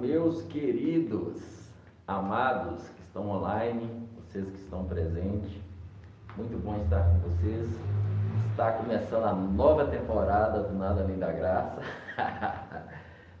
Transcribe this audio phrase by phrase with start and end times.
[0.00, 1.40] meus queridos,
[2.06, 5.58] amados que estão online, vocês que estão presentes.
[6.36, 7.66] Muito bom estar com vocês.
[8.50, 11.80] Está começando a nova temporada do Nada Além da Graça,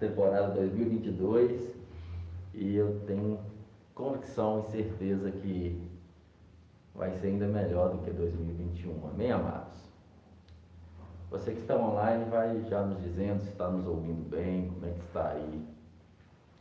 [0.00, 1.74] temporada 2022,
[2.54, 3.38] e eu tenho
[3.94, 5.90] convicção e certeza que
[6.94, 9.08] vai ser ainda melhor do que 2021.
[9.08, 9.76] Amém, amados?
[11.30, 14.90] Você que está online vai já nos dizendo se está nos ouvindo bem, como é
[14.90, 15.75] que está aí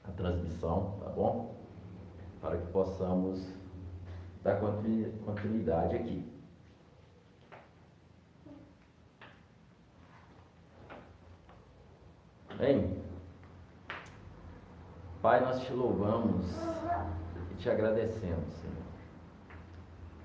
[0.08, 1.56] a transmissão, tá bom?
[2.42, 3.46] Para que possamos
[4.44, 6.32] dar continuidade aqui.
[12.58, 13.04] Bem,
[15.22, 16.46] Pai, nós te louvamos
[17.52, 18.76] e te agradecemos, Senhor.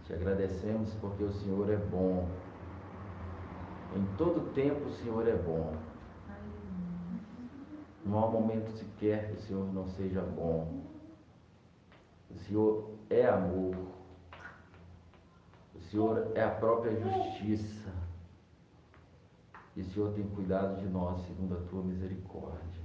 [0.04, 2.28] Te agradecemos porque o Senhor é bom.
[3.96, 5.72] Em todo tempo o Senhor é bom.
[8.04, 10.82] Não há momento sequer que o Senhor não seja bom.
[12.30, 13.76] O Senhor é amor.
[15.74, 17.92] O Senhor é a própria justiça.
[19.76, 22.80] E o Senhor tem cuidado de nós segundo a tua misericórdia.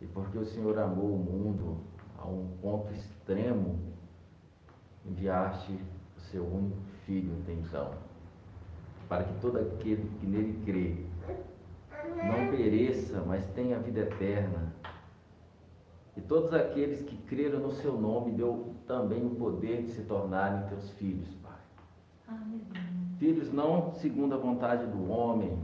[0.00, 1.78] E porque o Senhor amou o mundo
[2.18, 3.78] a um ponto extremo,
[5.04, 5.72] enviaste
[6.16, 7.94] o seu único filho então,
[9.08, 11.11] para que todo aquele que nele crê
[12.08, 14.72] não pereça, mas tenha vida eterna.
[16.16, 20.68] E todos aqueles que creram no seu nome deu também o poder de se tornarem
[20.68, 22.38] teus filhos, Pai.
[23.18, 25.58] Filhos não segundo a vontade do homem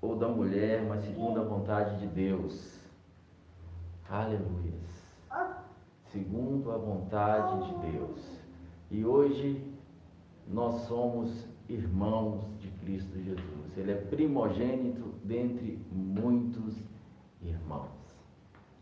[0.00, 2.80] ou da mulher, mas segundo a vontade de Deus.
[4.10, 4.72] Aleluia.
[6.10, 8.42] Segundo a vontade de Deus.
[8.90, 9.64] E hoje
[10.46, 13.78] nós somos irmãos de Cristo Jesus.
[13.78, 16.76] Ele é primogênito dentre muitos
[17.40, 17.90] irmãos.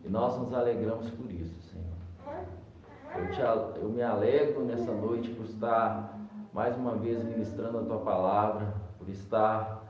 [0.05, 2.45] E nós nos alegramos por isso, Senhor.
[3.17, 6.19] Eu, te, eu me alegro nessa noite por estar
[6.53, 9.85] mais uma vez ministrando a tua palavra, por estar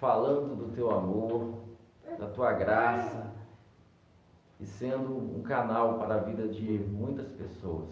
[0.00, 1.54] falando do teu amor,
[2.18, 3.32] da tua graça
[4.58, 7.90] e sendo um canal para a vida de muitas pessoas.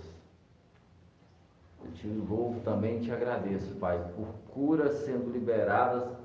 [1.85, 6.24] Eu te louvo também te agradeço, Pai, por curas sendo liberadas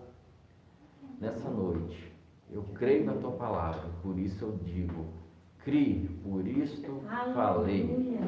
[1.20, 2.12] nessa noite.
[2.52, 5.06] Eu creio na tua palavra, por isso eu digo,
[5.64, 7.02] crie, por isto
[7.34, 8.20] falei.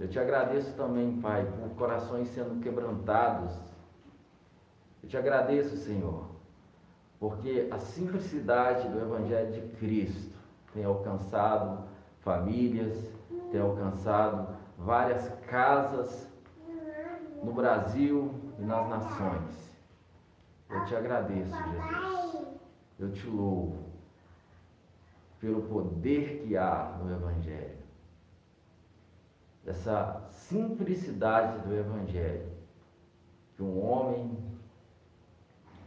[0.00, 3.52] Eu te agradeço também, Pai, por corações sendo quebrantados.
[5.02, 6.26] Eu te agradeço, Senhor,
[7.20, 10.36] porque a simplicidade do Evangelho de Cristo
[10.72, 11.84] tem alcançado
[12.20, 12.98] famílias,
[13.52, 16.28] tem alcançado várias casas
[17.44, 19.71] no Brasil e nas nações.
[20.72, 22.46] Eu te agradeço, Jesus.
[22.98, 23.92] Eu te louvo
[25.40, 27.76] pelo poder que há no Evangelho.
[29.66, 32.50] Essa simplicidade do Evangelho.
[33.56, 34.38] Que um homem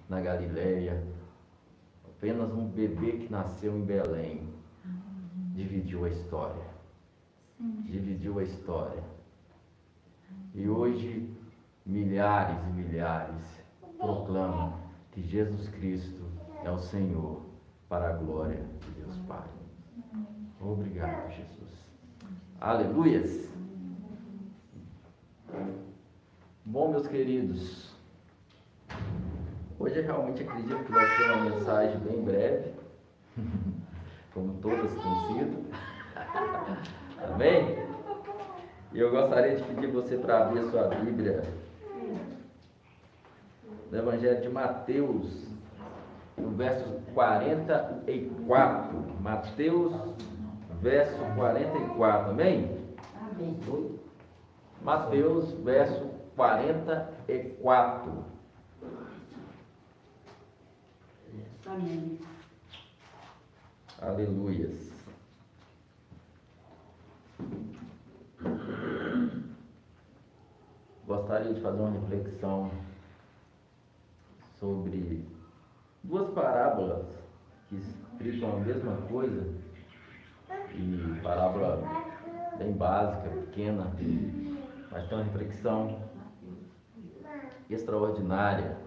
[0.08, 1.04] na Galileia,
[2.06, 4.54] apenas um bebê que nasceu em Belém,
[5.54, 6.66] dividiu a história.
[7.60, 9.04] Dividiu a história.
[10.54, 11.34] E hoje
[11.86, 13.65] milhares e milhares
[13.98, 14.74] proclamam
[15.12, 16.24] que Jesus Cristo
[16.64, 17.42] é o Senhor
[17.88, 19.48] para a glória de Deus Pai.
[20.60, 21.70] Obrigado, Jesus.
[22.60, 23.50] Aleluias.
[26.66, 27.96] Bom, meus queridos,
[29.80, 32.74] hoje eu realmente acredito que vai ser uma mensagem bem breve,
[34.34, 35.66] como todas têm sido.
[37.32, 37.78] Amém?
[38.92, 41.44] E eu gostaria de pedir você para abrir sua Bíblia
[43.96, 45.48] no Evangelho de Mateus,
[46.38, 49.22] no verso 44.
[49.22, 49.94] Mateus,
[50.82, 52.32] verso 44.
[52.32, 52.78] Amém?
[53.32, 53.58] Amém.
[54.82, 58.26] Mateus, verso 44.
[61.66, 62.20] Amém.
[64.02, 64.92] Aleluias.
[71.08, 72.70] Gostaria de fazer uma reflexão
[74.60, 75.26] sobre
[76.04, 77.06] duas parábolas
[77.70, 79.54] que explicam a mesma coisa,
[80.74, 81.82] e parábola
[82.58, 83.92] bem básica, pequena,
[84.92, 86.00] mas tem uma reflexão
[87.70, 88.78] extraordinária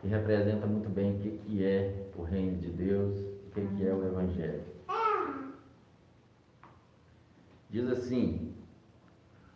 [0.00, 4.04] que representa muito bem o que é o reino de Deus, o que é o
[4.04, 4.64] Evangelho.
[7.70, 8.54] Diz assim: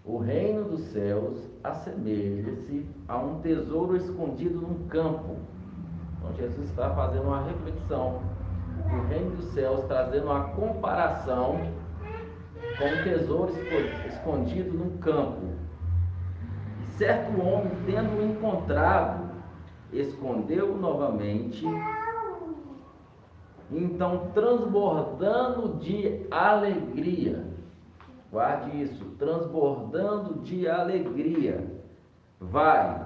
[0.04, 5.38] O reino dos céus assemelha-se a um tesouro escondido num campo.
[6.18, 8.22] Então Jesus está fazendo uma reflexão
[8.90, 11.60] do reino dos céus, trazendo uma comparação
[12.78, 13.54] com um tesouro
[14.08, 15.54] escondido num campo.
[16.82, 19.32] E certo homem, tendo encontrado,
[19.92, 21.66] escondeu novamente
[23.72, 27.46] então, transbordando de alegria,
[28.32, 31.66] guarde isso, transbordando de alegria,
[32.40, 33.00] vai,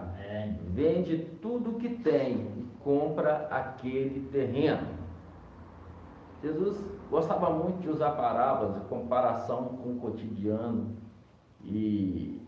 [0.74, 4.88] vende tudo que tem e compra aquele terreno.
[6.42, 10.95] Jesus gostava muito de usar parábolas de comparação com o cotidiano.
[11.63, 12.39] E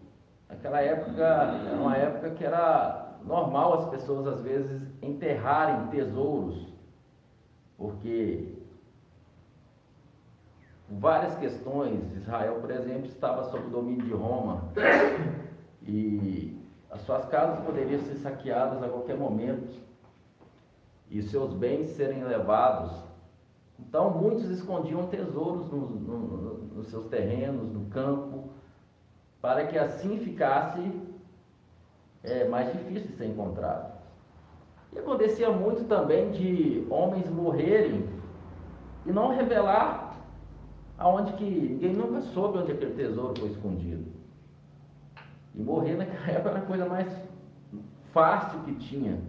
[0.48, 6.69] naquela época era uma época que era normal as pessoas às vezes enterrarem tesouros
[7.80, 8.60] porque
[10.90, 14.66] várias questões, Israel, por exemplo, estava sob o domínio de Roma
[15.82, 16.60] e
[16.92, 19.80] as suas casas poderiam ser saqueadas a qualquer momento
[21.10, 22.92] e seus bens serem levados.
[23.80, 28.50] Então, muitos escondiam tesouros no, no, nos seus terrenos, no campo,
[29.42, 30.92] para que assim ficasse
[32.24, 33.89] é, mais difícil de ser encontrado.
[34.94, 38.08] E acontecia muito também de homens morrerem
[39.06, 40.16] e não revelar
[40.98, 44.06] aonde que ninguém nunca soube onde aquele tesouro foi escondido.
[45.56, 47.08] E morrer naquela época era a coisa mais
[48.12, 49.20] fácil que tinha,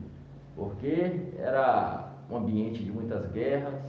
[0.56, 3.80] porque era um ambiente de muitas guerras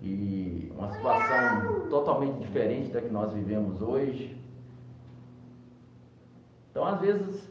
[0.00, 4.36] e uma situação totalmente diferente da que nós vivemos hoje.
[6.70, 7.48] Então, às vezes,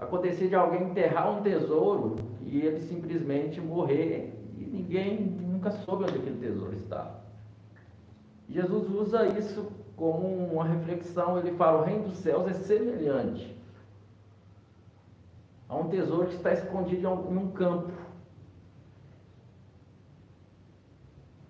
[0.00, 6.16] acontecer de alguém enterrar um tesouro e ele simplesmente morrer e ninguém nunca soube onde
[6.16, 7.20] aquele tesouro está.
[8.48, 13.56] Jesus usa isso como uma reflexão, ele fala: o reino dos céus é semelhante
[15.68, 17.92] a um tesouro que está escondido em um campo.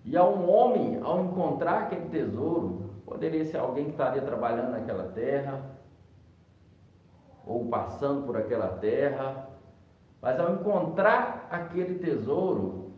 [0.05, 5.05] E a um homem, ao encontrar aquele tesouro, poderia ser alguém que estaria trabalhando naquela
[5.09, 5.70] terra,
[7.45, 9.49] ou passando por aquela terra,
[10.21, 12.91] mas ao encontrar aquele tesouro,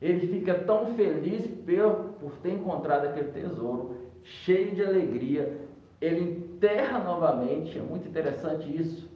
[0.00, 5.58] ele fica tão feliz por, ter encontrado aquele tesouro, cheio de alegria,
[6.00, 9.08] ele enterra novamente, é muito interessante isso.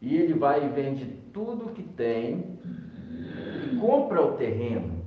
[0.00, 2.58] E ele vai e vende tudo que tem
[3.64, 4.98] e compra o terreno.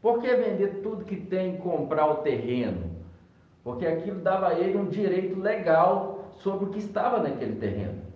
[0.00, 2.90] Por que vender tudo que tem e comprar o terreno?
[3.62, 8.07] Porque aquilo dava a ele um direito legal sobre o que estava naquele terreno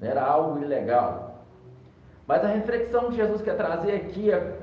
[0.00, 1.44] era algo ilegal.
[2.26, 4.58] Mas a reflexão que Jesus quer trazer aqui é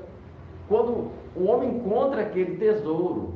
[0.68, 3.34] quando o homem encontra aquele tesouro,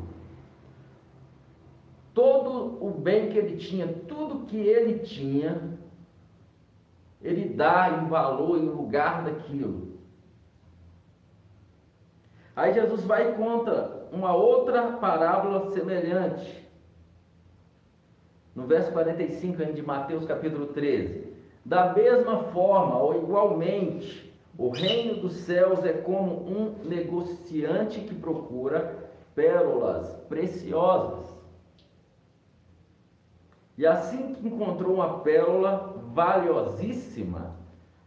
[2.14, 5.78] todo o bem que ele tinha, tudo que ele tinha,
[7.22, 9.98] ele dá em valor, em lugar daquilo.
[12.54, 16.66] Aí Jesus vai e conta uma outra parábola semelhante.
[18.54, 21.27] No verso 45 de Mateus capítulo 13.
[21.64, 29.08] Da mesma forma, ou igualmente, o reino dos céus é como um negociante que procura
[29.34, 31.32] pérolas preciosas.
[33.76, 37.54] E assim que encontrou uma pérola valiosíssima,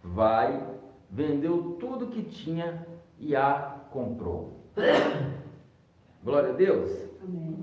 [0.04, 0.62] vai,
[1.10, 2.86] vendeu tudo que tinha
[3.18, 4.60] e a comprou.
[6.24, 6.92] Glória a Deus.
[7.24, 7.58] Amém.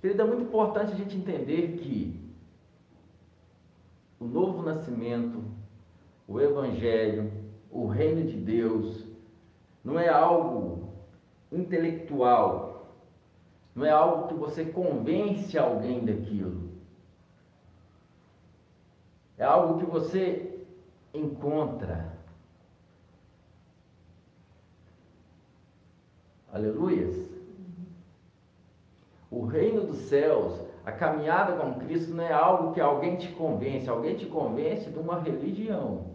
[0.00, 2.19] Querida, é muito importante a gente entender que
[4.20, 5.42] o novo nascimento,
[6.28, 7.32] o Evangelho,
[7.70, 9.06] o reino de Deus,
[9.82, 10.90] não é algo
[11.50, 12.94] intelectual,
[13.74, 16.68] não é algo que você convence alguém daquilo.
[19.38, 20.60] É algo que você
[21.14, 22.14] encontra.
[26.52, 27.26] Aleluias.
[29.30, 33.88] O reino dos céus a caminhada com Cristo não é algo que alguém te convence,
[33.88, 36.06] alguém te convence de uma religião.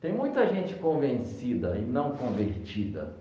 [0.00, 3.16] Tem muita gente convencida e não convertida.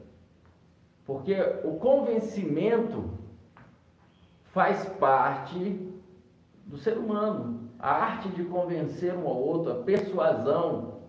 [1.06, 3.10] Porque o convencimento
[4.46, 5.90] faz parte
[6.66, 7.70] do ser humano.
[7.80, 11.00] A arte de convencer um ao outro, a persuasão.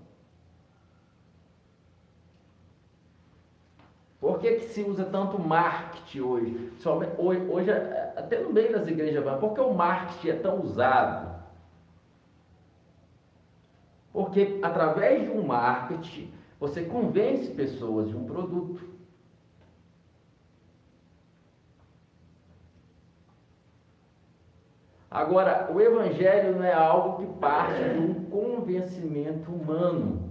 [4.21, 6.73] Por que, que se usa tanto marketing hoje?
[7.19, 7.71] Hoje,
[8.17, 11.41] até no meio das igrejas, por que o marketing é tão usado?
[14.13, 18.85] Porque através de um marketing, você convence pessoas de um produto.
[25.11, 30.30] Agora, o Evangelho não é algo que parte de um convencimento humano.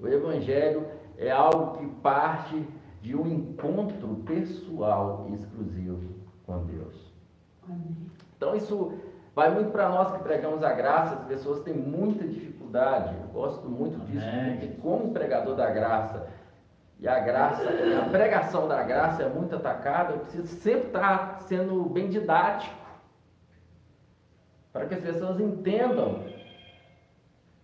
[0.00, 0.86] O Evangelho
[1.18, 2.66] é algo que parte
[3.02, 6.14] de um encontro pessoal exclusivo
[6.46, 7.12] com Deus.
[8.36, 8.94] Então, isso
[9.34, 13.14] vai muito para nós que pregamos a graça, as pessoas têm muita dificuldade.
[13.20, 16.26] Eu gosto muito disso, porque como pregador da graça,
[16.98, 17.62] e a graça,
[18.02, 22.74] a pregação da graça é muito atacada, eu preciso sempre estar sendo bem didático,
[24.72, 26.22] para que as pessoas entendam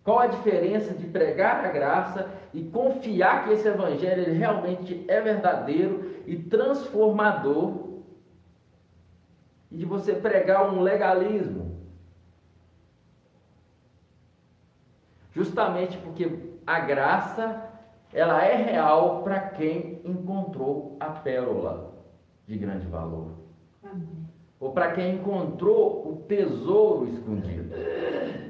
[0.07, 6.23] qual a diferença de pregar a graça e confiar que esse evangelho realmente é verdadeiro
[6.29, 8.03] e transformador,
[9.69, 11.77] e de você pregar um legalismo.
[15.33, 17.69] Justamente porque a graça
[18.13, 21.93] ela é real para quem encontrou a pérola
[22.47, 23.33] de grande valor.
[23.83, 24.25] Amém.
[24.61, 27.75] Ou para quem encontrou o tesouro escondido.
[27.75, 28.47] Amém.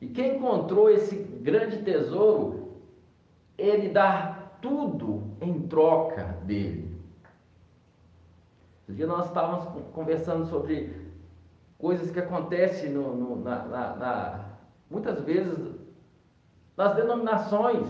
[0.00, 2.78] E quem encontrou esse grande tesouro,
[3.58, 6.98] ele dá tudo em troca dele.
[8.88, 11.10] Um dia nós estávamos conversando sobre
[11.78, 14.44] coisas que acontecem no, no, na, na, na,
[14.90, 15.56] muitas vezes
[16.76, 17.88] das denominações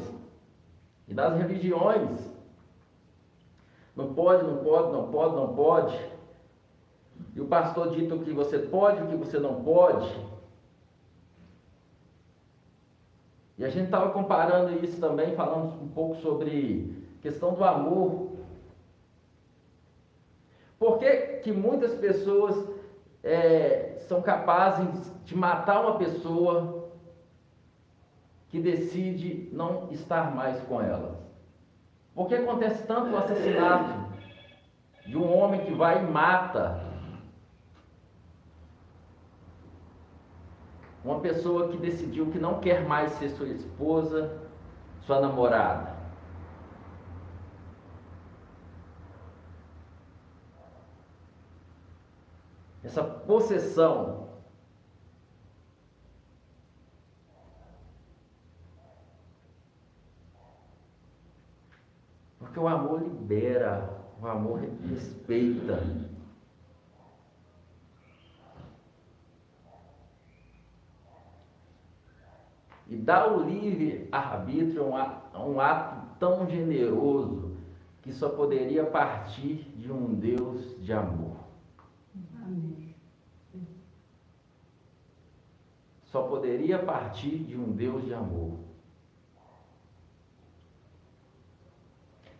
[1.08, 2.18] e das religiões.
[3.96, 6.10] Não pode, não pode, não pode, não pode.
[7.34, 10.08] E o pastor dita o que você pode, o que você não pode.
[13.60, 18.30] E a gente estava comparando isso também, falando um pouco sobre questão do amor.
[20.78, 21.10] Por que,
[21.42, 22.56] que muitas pessoas
[23.22, 26.88] é, são capazes de matar uma pessoa
[28.48, 31.18] que decide não estar mais com elas.
[32.14, 34.10] Porque acontece tanto o assassinato
[35.06, 36.89] de um homem que vai e mata
[41.04, 44.38] uma pessoa que decidiu que não quer mais ser sua esposa,
[45.06, 45.98] sua namorada.
[52.82, 54.30] Essa possessão
[62.50, 65.80] Porque o amor libera, o amor respeita.
[72.90, 77.52] E dar o livre arbítrio é um ato tão generoso
[78.02, 81.36] que só poderia partir de um Deus de amor.
[82.44, 82.92] Amém.
[86.06, 88.58] Só poderia partir de um Deus de amor.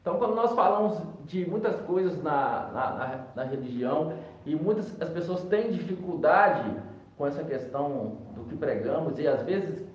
[0.00, 4.14] Então, quando nós falamos de muitas coisas na, na, na, na religião
[4.44, 6.74] e muitas as pessoas têm dificuldade
[7.16, 9.89] com essa questão do que pregamos e às vezes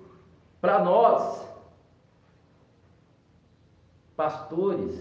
[0.65, 1.47] para nós
[4.17, 4.99] pastores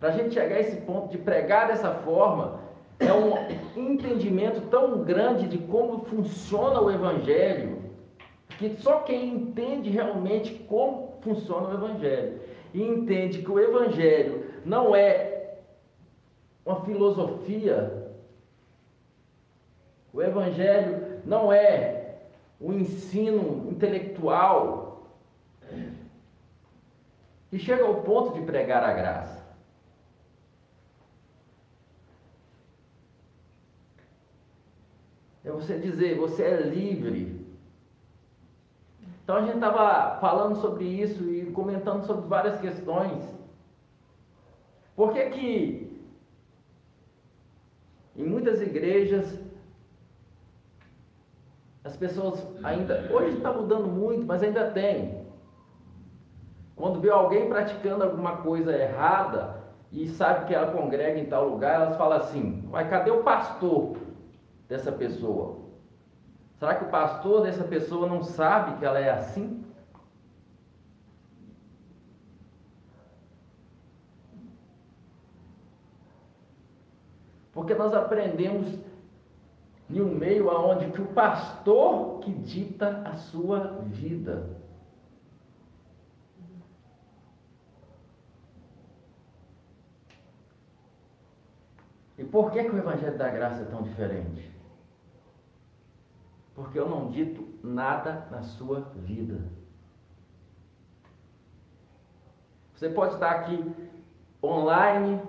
[0.00, 2.58] para a gente chegar a esse ponto de pregar dessa forma
[2.98, 3.34] é um
[3.76, 7.84] entendimento tão grande de como funciona o evangelho
[8.58, 12.40] que só quem entende realmente como funciona o evangelho
[12.72, 15.58] e entende que o Evangelho não é
[16.66, 18.10] uma filosofia,
[20.12, 22.03] o Evangelho não é
[22.60, 25.10] um ensino intelectual,
[27.50, 29.44] que chega ao ponto de pregar a graça.
[35.44, 37.44] É você dizer, você é livre
[39.24, 43.24] então a gente estava falando sobre isso e comentando sobre várias questões.
[44.94, 46.00] Por que que
[48.14, 49.40] em muitas igrejas
[51.84, 55.22] as pessoas ainda, hoje está mudando muito, mas ainda tem.
[56.74, 59.62] Quando vê alguém praticando alguma coisa errada
[59.92, 63.98] e sabe que ela congrega em tal lugar, elas falam assim: "Mas cadê o pastor
[64.66, 65.58] dessa pessoa?"
[66.58, 69.62] Será que o pastor dessa pessoa não sabe que ela é assim?
[77.52, 78.78] Porque nós aprendemos
[79.88, 84.64] em um meio aonde que o pastor que dita a sua vida.
[92.16, 94.50] E por que, que o Evangelho da Graça é tão diferente?
[96.54, 99.40] Porque eu não dito nada na sua vida.
[102.74, 103.74] Você pode estar aqui
[104.42, 105.20] online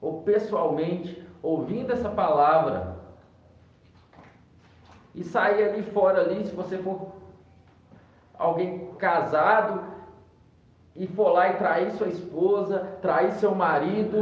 [0.00, 2.89] ou pessoalmente ouvindo essa palavra
[5.14, 7.12] e sair ali fora ali, se você for
[8.38, 9.84] alguém casado
[10.94, 14.18] e for lá e trair sua esposa, trair seu marido,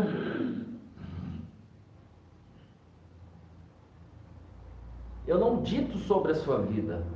[5.28, 7.06] Eu não dito sobre a sua vida.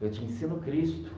[0.00, 1.12] Eu te ensino Cristo.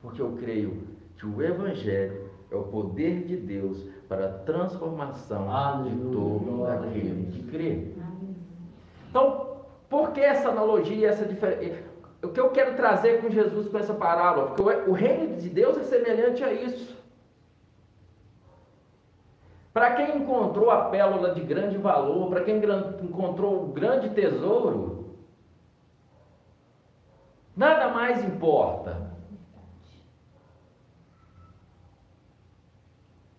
[0.00, 5.94] Porque eu creio que o Evangelho é o poder de Deus para a transformação Aleluia.
[5.94, 7.92] de todo aquele que crê.
[9.10, 9.56] Então,
[9.88, 11.82] por que essa analogia, essa diferença?
[12.22, 14.48] O que eu quero trazer com Jesus com essa parábola?
[14.48, 16.96] Porque o reino de Deus é semelhante a isso.
[19.72, 22.56] Para quem encontrou a pérola de grande valor, para quem
[23.02, 25.16] encontrou o grande tesouro,
[27.54, 29.15] nada mais importa.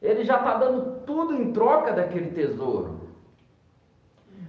[0.08, 3.02] Ele já está dando tudo em troca daquele tesouro.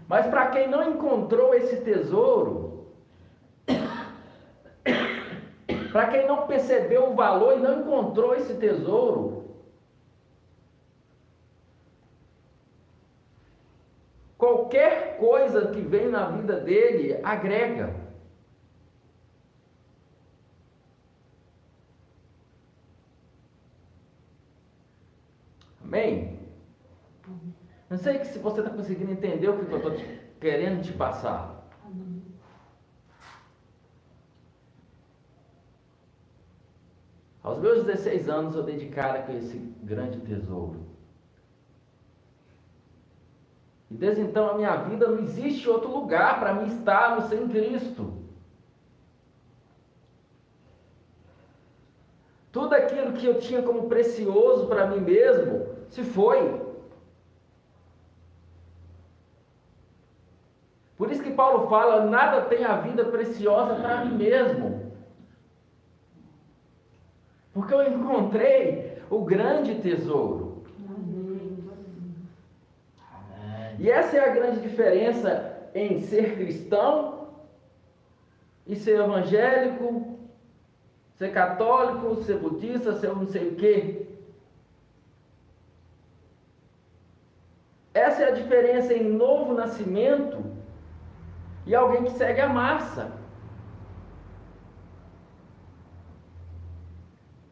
[0.06, 2.86] Mas para quem não encontrou esse tesouro,
[5.92, 9.36] para quem não percebeu o valor e não encontrou esse tesouro,
[14.38, 17.92] Qualquer coisa que vem na vida dele agrega.
[25.88, 26.38] Amém?
[27.88, 29.92] Não sei se você está conseguindo entender o que eu estou
[30.38, 31.66] querendo te passar.
[37.42, 40.86] Aos meus 16 anos eu dei de cara com esse grande tesouro.
[43.90, 48.12] E desde então a minha vida não existe outro lugar para mim estar sem Cristo.
[52.52, 56.68] Tudo aquilo que eu tinha como precioso para mim mesmo se foi.
[60.96, 64.92] Por isso que Paulo fala: nada tem a vida preciosa para mim mesmo.
[67.52, 70.64] Porque eu encontrei o grande tesouro.
[73.78, 77.28] E essa é a grande diferença em ser cristão
[78.66, 80.18] e ser evangélico,
[81.14, 84.07] ser católico, ser budista, ser não sei o quê.
[87.98, 90.38] Essa é a diferença em novo nascimento
[91.66, 93.10] e alguém que segue a massa.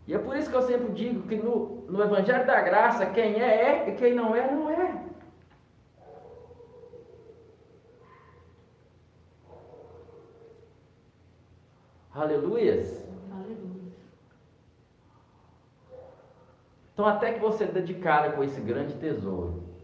[0.06, 3.42] E é por isso que eu sempre digo que no, no Evangelho da Graça, quem
[3.42, 5.04] é, é, e quem não é, não é.
[12.14, 13.04] Aleluias.
[13.32, 13.92] Aleluia.
[16.94, 19.75] Então, até que você dê de cara com esse grande tesouro,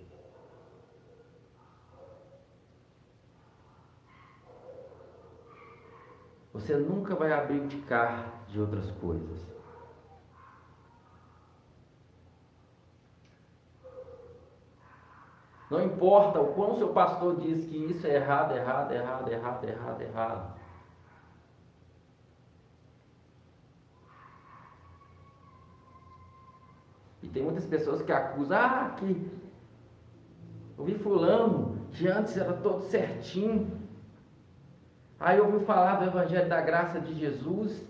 [6.52, 7.32] você nunca vai
[7.78, 9.52] carro de outras coisas.
[15.70, 20.00] Não importa o quão seu pastor diz que isso é errado, errado, errado, errado, errado,
[20.02, 20.60] errado.
[27.22, 29.30] E tem muitas pessoas que acusam, ah, que
[30.76, 33.81] eu vi fulano, que antes era todo certinho.
[35.22, 37.86] Aí ouviu falar do Evangelho da Graça de Jesus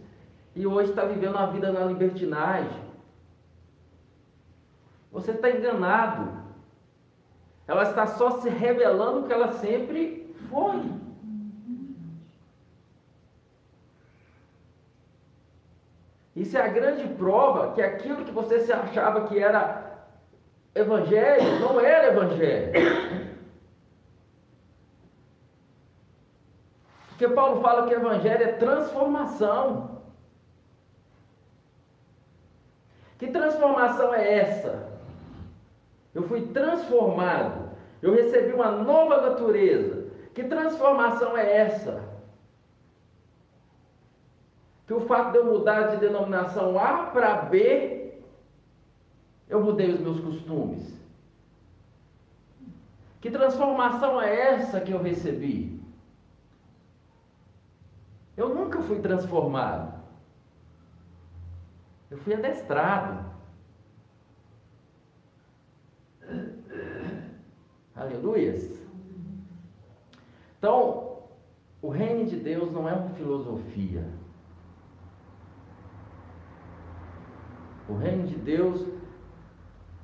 [0.55, 2.83] e hoje está vivendo uma vida na libertinagem.
[5.11, 6.31] Você está enganado.
[7.67, 10.83] Ela está só se revelando o que ela sempre foi.
[16.37, 20.07] Isso é a grande prova que aquilo que você se achava que era
[20.75, 23.22] evangelho não era evangelho.
[27.23, 30.03] Porque Paulo fala que evangelho é transformação.
[33.17, 34.89] Que transformação é essa?
[36.13, 37.71] Eu fui transformado.
[38.03, 40.11] Eu recebi uma nova natureza.
[40.35, 42.03] Que transformação é essa?
[44.89, 48.15] Que o fato de eu mudar de denominação A para B,
[49.49, 50.93] eu mudei os meus costumes.
[53.21, 55.81] Que transformação é essa que eu recebi?
[58.37, 60.03] Eu nunca fui transformado.
[62.11, 63.25] Eu fui adestrado.
[67.97, 68.79] Aleluias.
[70.59, 71.23] Então,
[71.81, 74.07] o reino de Deus não é uma filosofia.
[77.89, 78.87] O reino de Deus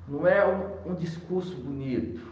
[0.07, 2.27] não é um, um discurso bonito.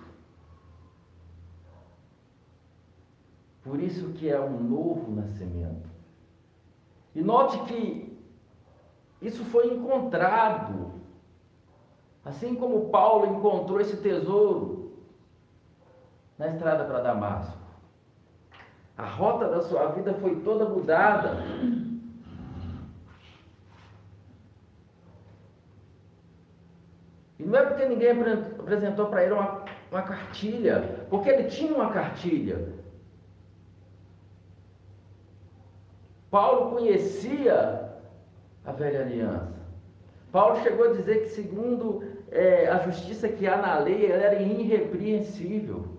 [3.63, 5.96] Por isso que é um novo nascimento.
[7.17, 8.15] E note que
[9.19, 11.01] isso foi encontrado.
[12.23, 15.01] Assim como Paulo encontrou esse tesouro
[16.37, 17.57] na estrada para Damasco.
[18.95, 21.43] A rota da sua vida foi toda mudada.
[27.39, 31.89] E não é porque ninguém apresentou para ele uma, uma cartilha, porque ele tinha uma
[31.89, 32.76] cartilha.
[36.29, 37.91] Paulo conhecia
[38.65, 39.57] a velha aliança.
[40.31, 44.41] Paulo chegou a dizer que, segundo é, a justiça que há na lei, ela era
[44.41, 45.97] irrepreensível.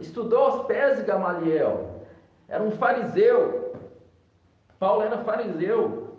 [0.00, 2.06] Estudou aos pés de Gamaliel.
[2.48, 3.74] Era um fariseu.
[4.78, 6.16] Paulo era fariseu.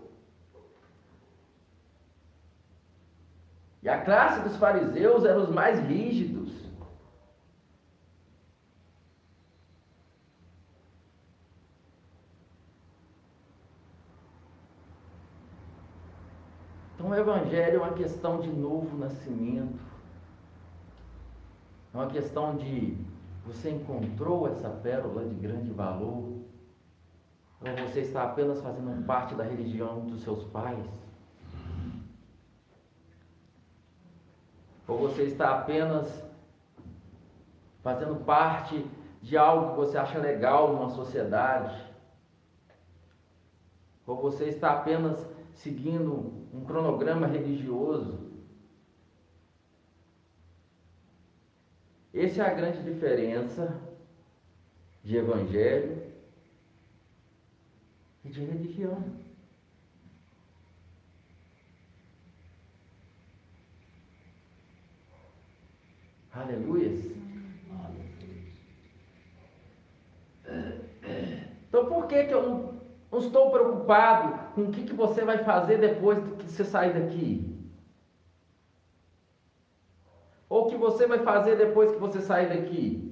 [3.81, 6.66] E a classe dos fariseus eram os mais rígidos.
[17.07, 19.79] Então, o Evangelho é uma questão de novo nascimento,
[21.93, 22.97] é uma questão de
[23.45, 26.33] você encontrou essa pérola de grande valor,
[27.61, 30.85] ou você está apenas fazendo parte da religião dos seus pais?
[34.85, 36.11] Ou você está apenas
[37.81, 38.85] fazendo parte
[39.21, 41.81] de algo que você acha legal numa sociedade?
[44.05, 48.27] Ou você está apenas seguindo um cronograma religioso?
[52.13, 53.79] Essa é a grande diferença
[55.03, 56.11] de evangelho
[58.23, 59.03] e de religião.
[66.31, 67.17] Aleluias.
[71.67, 72.76] Então por que, que eu não,
[73.11, 77.57] não estou preocupado com o que, que você vai fazer depois que você sair daqui?
[80.49, 83.07] Ou o que você vai fazer depois que você sair daqui?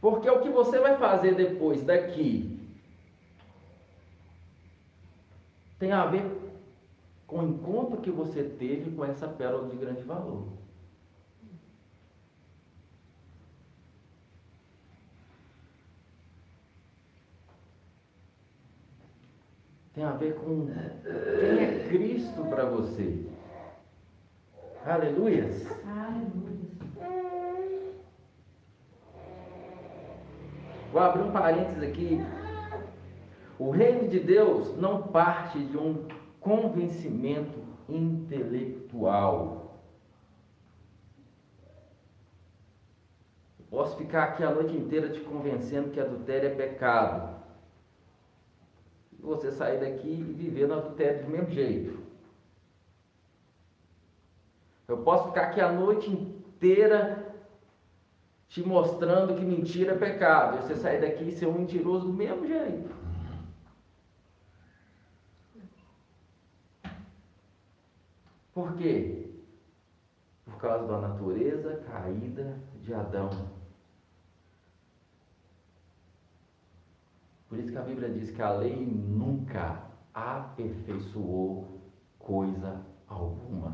[0.00, 2.58] Porque o que você vai fazer depois daqui
[5.78, 6.24] tem a ver
[7.26, 10.61] com o encontro que você teve com essa pérola de grande valor.
[19.94, 23.26] Tem a ver com quem é Cristo para você.
[24.86, 25.66] Aleluias.
[30.90, 32.20] Vou abrir um parênteses aqui.
[33.58, 36.08] O reino de Deus não parte de um
[36.40, 39.78] convencimento intelectual.
[43.70, 47.31] Posso ficar aqui a noite inteira te convencendo que adultério é pecado.
[49.22, 51.96] Você sair daqui e viver no adultério do mesmo jeito.
[54.88, 57.32] Eu posso ficar aqui a noite inteira
[58.48, 60.60] te mostrando que mentira é pecado.
[60.60, 62.90] Você sair daqui e ser um mentiroso do mesmo jeito.
[68.52, 69.30] Por quê?
[70.44, 73.30] Por causa da natureza caída de Adão.
[77.52, 79.82] Por isso que a Bíblia diz que a lei nunca
[80.14, 81.82] aperfeiçoou
[82.18, 83.72] coisa alguma.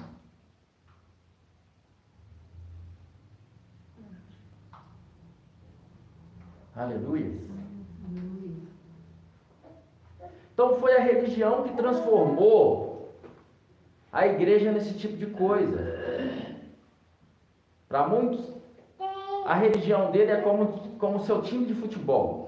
[6.74, 7.38] Aleluia.
[10.52, 13.16] Então foi a religião que transformou
[14.10, 15.78] a igreja nesse tipo de coisa.
[17.88, 18.52] Para muitos,
[19.46, 22.47] a religião dele é como, como seu time de futebol.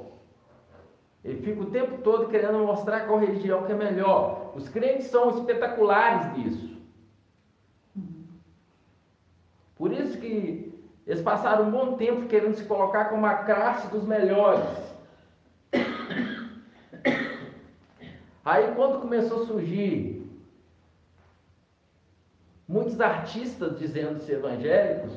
[1.25, 4.53] Ele fica o tempo todo querendo mostrar qual religião que é melhor.
[4.55, 6.71] Os crentes são espetaculares nisso.
[9.77, 10.73] Por isso que
[11.07, 14.91] eles passaram um bom tempo querendo se colocar como a classe dos melhores.
[18.45, 20.27] Aí quando começou a surgir
[22.67, 25.13] muitos artistas dizendo ser evangélicos,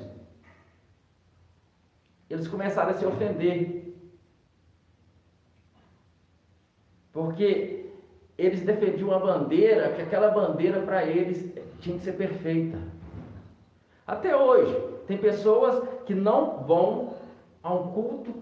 [2.29, 3.92] eles começaram a se ofender.
[7.13, 7.85] Porque
[8.37, 12.79] eles defendiam uma bandeira, que aquela bandeira para eles tinha que ser perfeita.
[14.05, 14.75] Até hoje,
[15.07, 17.13] tem pessoas que não vão
[17.61, 18.33] a um culto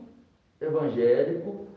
[0.60, 1.68] evangélico,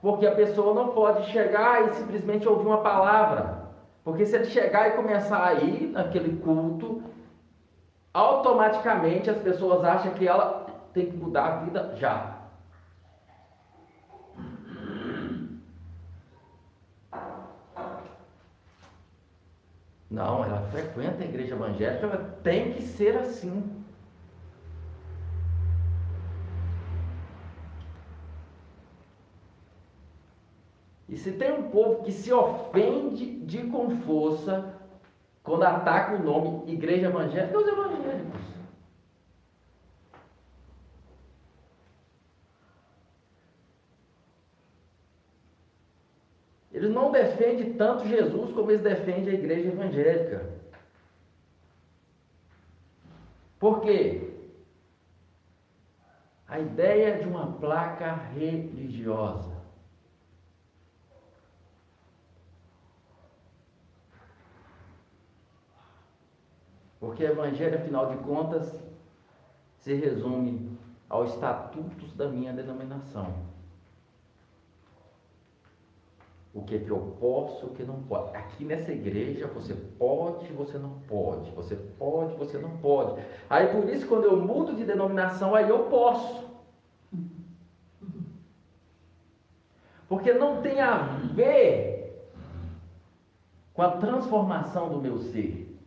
[0.00, 3.68] porque a pessoa não pode chegar e simplesmente ouvir uma palavra.
[4.02, 7.02] Porque se ele chegar e começar a ir naquele culto,
[8.14, 12.39] automaticamente as pessoas acham que ela tem que mudar a vida já.
[20.10, 23.62] Não, ela frequenta a igreja evangélica, ela tem que ser assim.
[31.08, 34.74] E se tem um povo que se ofende de com força
[35.42, 38.49] quando ataca o nome igreja evangélica, é os evangélicos.
[46.80, 50.50] Eles não defendem tanto Jesus como eles defendem a igreja evangélica.
[53.58, 54.32] Por quê?
[56.48, 59.60] A ideia de uma placa religiosa.
[66.98, 68.74] Porque o Evangelho, afinal de contas,
[69.80, 70.78] se resume
[71.10, 73.49] aos estatutos da minha denominação
[76.52, 78.36] o que, é que eu posso, o que não pode.
[78.36, 83.22] Aqui nessa igreja você pode, você não pode, você pode, você não pode.
[83.48, 86.50] Aí por isso quando eu mudo de denominação, aí eu posso.
[90.08, 90.98] Porque não tem a
[91.34, 92.00] ver
[93.72, 95.78] com a transformação do meu ser.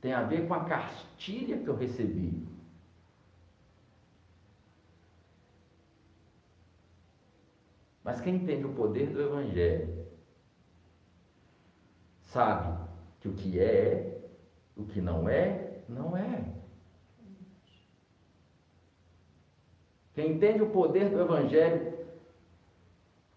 [0.00, 2.55] Tem a ver com a cartilha que eu recebi.
[8.06, 10.06] Mas quem entende o poder do Evangelho
[12.20, 12.78] sabe
[13.20, 14.20] que o que é,
[14.76, 16.44] o que não é, não é.
[20.14, 21.94] Quem entende o poder do Evangelho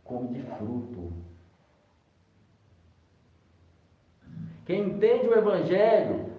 [0.04, 1.14] come de fruto.
[4.68, 6.30] Quem entende o Evangelho,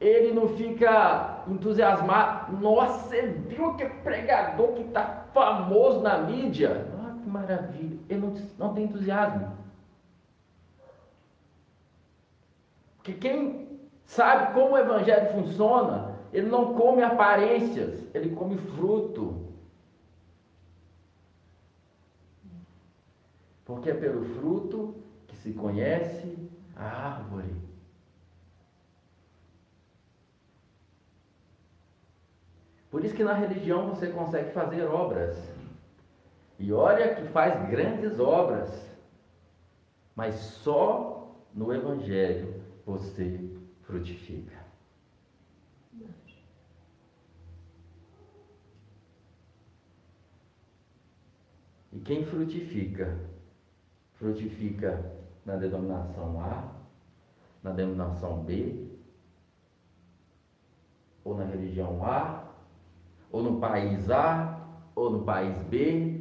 [0.00, 2.56] ele não fica entusiasmado.
[2.56, 7.00] Nossa, você viu aquele pregador que está famoso na mídia?
[7.32, 7.98] Maravilha.
[8.08, 9.56] Ele não, não tem entusiasmo.
[12.96, 19.48] Porque quem sabe como o evangelho funciona, ele não come aparências, ele come fruto.
[23.64, 24.94] Porque é pelo fruto
[25.26, 26.38] que se conhece
[26.76, 27.54] a árvore.
[32.90, 35.61] Por isso que na religião você consegue fazer obras.
[36.62, 38.88] E olha que faz grandes obras,
[40.14, 43.50] mas só no Evangelho você
[43.82, 44.62] frutifica.
[51.92, 53.18] E quem frutifica?
[54.12, 55.12] Frutifica
[55.44, 56.68] na denominação A,
[57.60, 58.86] na denominação B,
[61.24, 62.44] ou na religião A,
[63.32, 66.11] ou no país A, ou no país B,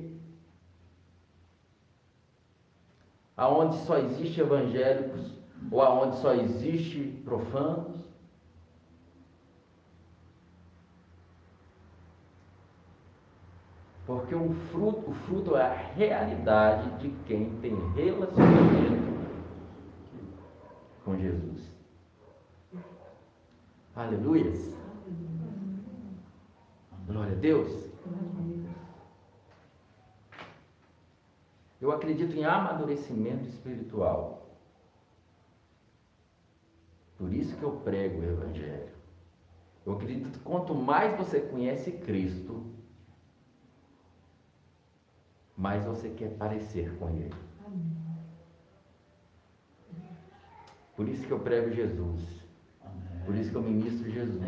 [3.41, 5.33] aonde só existe evangélicos
[5.71, 8.05] ou aonde só existe profanos.
[14.05, 19.11] Porque o fruto, o fruto é a realidade de quem tem relacionamento
[21.03, 21.71] com Jesus.
[23.95, 24.75] Aleluias.
[27.07, 27.89] Glória a Deus.
[31.81, 34.55] Eu acredito em amadurecimento espiritual.
[37.17, 38.89] Por isso que eu prego o Evangelho.
[39.85, 42.63] Eu acredito que quanto mais você conhece Cristo,
[45.57, 47.33] mais você quer parecer com Ele.
[50.95, 52.21] Por isso que eu prego Jesus.
[53.25, 54.39] Por isso que eu ministro Jesus.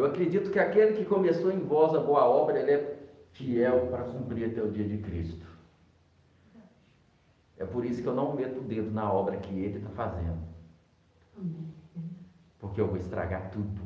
[0.00, 2.98] Eu acredito que aquele que começou em vós a boa obra, ele é
[3.32, 5.46] fiel para cumprir até o dia de Cristo.
[7.58, 10.38] É por isso que eu não meto o dedo na obra que ele está fazendo.
[12.58, 13.82] Porque eu vou estragar tudo.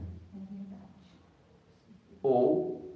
[2.22, 2.94] Ou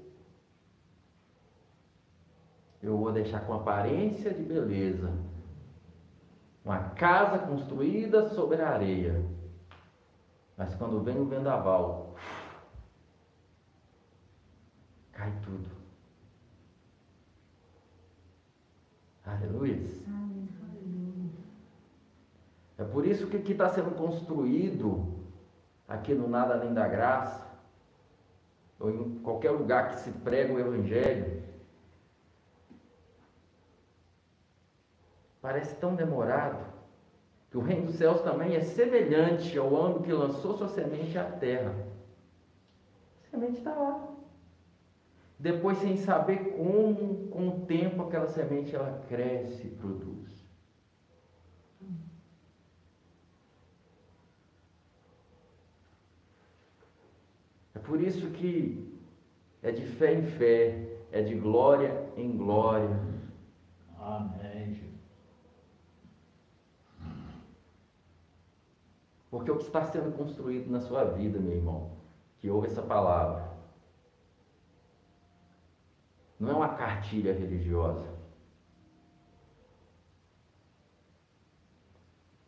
[2.80, 5.12] eu vou deixar com aparência de beleza
[6.64, 9.24] uma casa construída sobre a areia.
[10.56, 12.14] Mas quando vem o vendaval,
[15.18, 15.68] cai tudo.
[19.26, 19.76] Aleluia.
[22.78, 25.18] É por isso que está sendo construído
[25.88, 27.44] aqui no Nada Além da Graça,
[28.78, 31.42] ou em qualquer lugar que se prega o Evangelho,
[35.42, 36.64] parece tão demorado,
[37.50, 41.24] que o reino dos céus também é semelhante ao homem que lançou sua semente à
[41.24, 41.74] terra.
[43.24, 44.07] A semente está lá.
[45.38, 50.48] Depois, sem saber como, com o tempo, aquela semente ela cresce e produz.
[57.74, 59.00] É por isso que
[59.62, 62.98] é de fé em fé, é de glória em glória.
[63.96, 64.80] Amém.
[69.30, 71.92] Porque o que está sendo construído na sua vida, meu irmão,
[72.38, 73.57] que ouve essa palavra,
[76.38, 78.16] não é uma cartilha religiosa.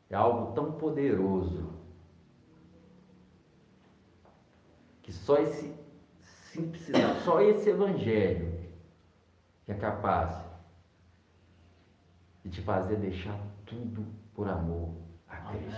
[0.09, 1.73] É algo tão poderoso
[5.03, 5.75] que só esse
[6.21, 6.89] simples,
[7.25, 8.61] só esse evangelho
[9.65, 10.45] que é capaz
[12.45, 14.95] de te fazer deixar tudo por amor
[15.29, 15.71] a Cristo.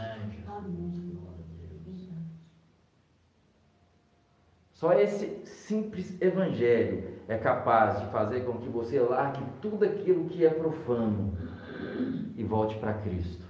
[4.73, 10.45] Só esse simples evangelho é capaz de fazer com que você largue tudo aquilo que
[10.45, 11.33] é profano
[12.37, 13.45] e volte para Cristo.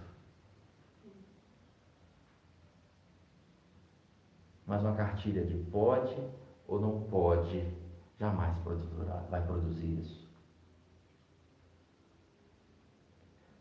[4.67, 6.17] Mas uma cartilha de pode
[6.67, 7.67] ou não pode
[8.19, 8.55] jamais
[9.29, 10.31] vai produzir isso.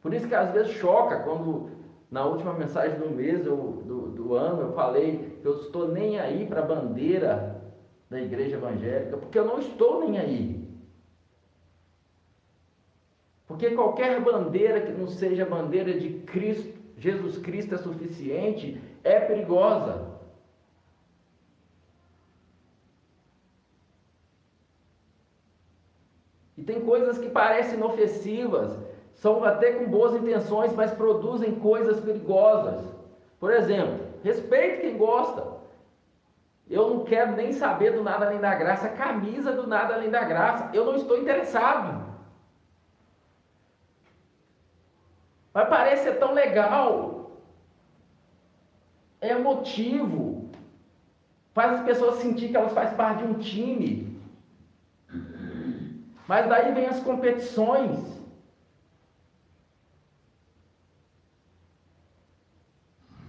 [0.01, 1.71] Por isso que às vezes choca quando
[2.09, 6.19] na última mensagem do mês eu, do, do ano eu falei que eu estou nem
[6.19, 7.50] aí para a bandeira
[8.11, 10.67] da igreja evangélica, porque eu não estou nem aí.
[13.47, 20.11] Porque qualquer bandeira que não seja bandeira de Cristo, Jesus Cristo é suficiente, é perigosa.
[26.57, 28.77] E tem coisas que parecem inofensivas,
[29.13, 32.83] são até com boas intenções, mas produzem coisas perigosas.
[33.39, 35.61] Por exemplo, respeite quem gosta.
[36.69, 40.23] Eu não quero nem saber do nada além da graça, camisa do nada além da
[40.23, 40.69] graça.
[40.73, 42.09] Eu não estou interessado.
[45.53, 47.41] Mas parece ser tão legal.
[49.19, 50.49] É emotivo.
[51.53, 54.21] Faz as pessoas sentir que elas fazem parte de um time.
[56.27, 58.21] Mas daí vem as competições.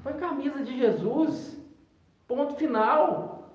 [0.05, 1.62] Foi camisa de Jesus.
[2.33, 3.53] Ponto final.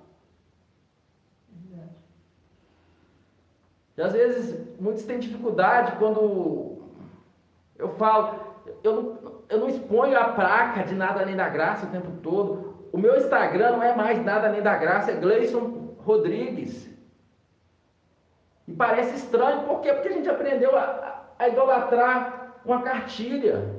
[3.96, 6.78] E às vezes muitos têm dificuldade quando
[7.76, 11.90] eu falo, eu não, eu não exponho a placa de nada além da graça o
[11.90, 12.88] tempo todo.
[12.92, 16.88] O meu Instagram não é mais nada além da graça, é Gleison Rodrigues.
[18.68, 19.92] E parece estranho, por quê?
[19.92, 23.76] Porque a gente aprendeu a, a idolatrar uma cartilha.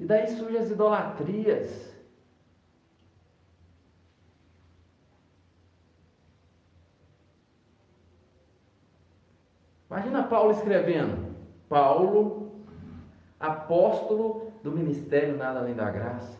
[0.11, 1.89] daí surgem as idolatrias.
[9.89, 11.31] Imagina Paulo escrevendo.
[11.69, 12.51] Paulo,
[13.39, 16.37] apóstolo do ministério nada além da graça.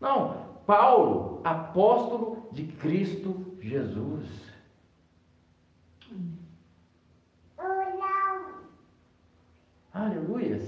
[0.00, 4.45] Não, Paulo, apóstolo de Cristo Jesus.
[9.96, 10.62] Aleluias.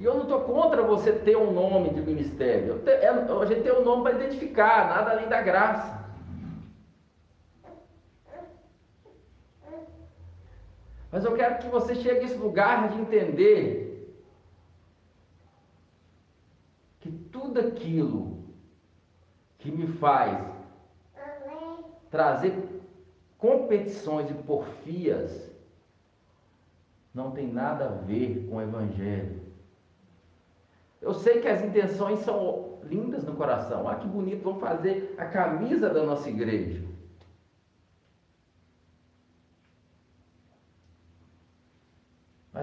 [0.00, 2.78] E eu não estou contra você ter um nome de ministério.
[2.78, 6.04] Te, é, a gente tem um nome para identificar, nada além da graça.
[11.12, 14.16] Mas eu quero que você chegue a esse lugar de entender
[17.00, 18.42] que tudo aquilo
[19.58, 20.53] que me faz
[22.14, 22.56] trazer
[23.36, 25.50] competições e porfias
[27.12, 29.42] não tem nada a ver com o Evangelho.
[31.02, 33.88] Eu sei que as intenções são lindas no coração.
[33.88, 36.84] Ah, que bonito, vamos fazer a camisa da nossa igreja.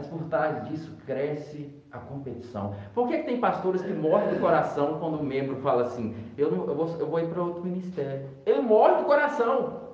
[0.02, 2.76] Mas por trás disso cresce a competição.
[2.92, 6.50] Por que, que tem pastores que morrem do coração quando o membro fala assim: eu,
[6.50, 8.28] não, eu, vou, eu vou ir para outro ministério?
[8.44, 9.92] Ele morre do coração.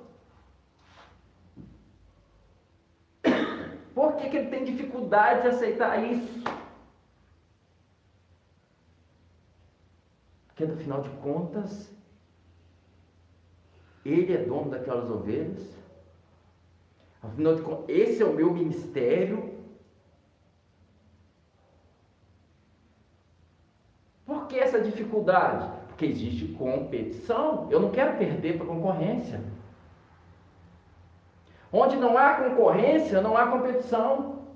[3.94, 6.42] Por que, que ele tem dificuldade de aceitar isso?
[10.46, 11.94] Porque, no final de contas,
[14.06, 15.76] ele é dono daquelas ovelhas.
[17.22, 19.58] Afinal de contas, esse é o meu ministério.
[24.28, 25.68] Por que essa dificuldade?
[25.88, 27.68] Porque existe competição.
[27.70, 29.40] Eu não quero perder para concorrência.
[31.72, 34.46] Onde não há concorrência, não há competição.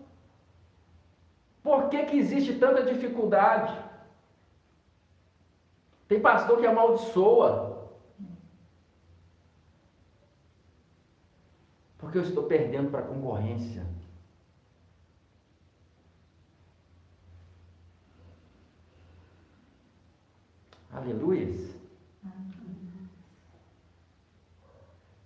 [1.62, 3.76] Por que, que existe tanta dificuldade?
[6.08, 7.90] Tem pastor que amaldiçoa.
[11.98, 13.86] Porque eu estou perdendo para a concorrência.
[21.02, 21.48] Aleluia.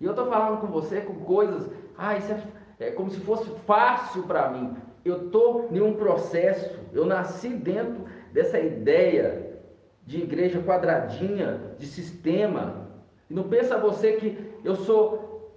[0.00, 3.48] E eu estou falando com você com coisas, ah, isso é, é como se fosse
[3.66, 4.74] fácil para mim.
[5.04, 9.60] Eu estou em um processo, eu nasci dentro dessa ideia
[10.04, 12.88] de igreja quadradinha, de sistema.
[13.28, 15.52] E não pensa você que eu sou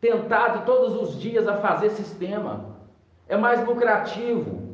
[0.00, 2.76] tentado todos os dias a fazer sistema.
[3.28, 4.67] É mais lucrativo,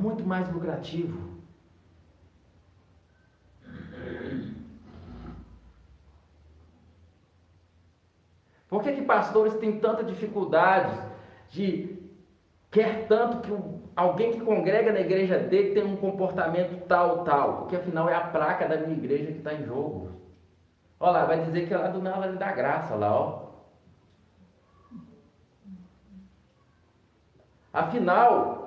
[0.00, 1.30] muito mais lucrativo.
[8.68, 10.96] Por que, que pastores têm tanta dificuldade
[11.48, 11.98] de
[12.70, 13.52] quer tanto que
[13.96, 17.58] alguém que congrega na igreja dele tenha um comportamento tal, tal?
[17.58, 20.12] Porque afinal é a placa da minha igreja que está em jogo.
[21.00, 23.50] Olha lá, vai dizer que é lá do Nala da Graça, lá, ó.
[27.72, 28.59] Afinal,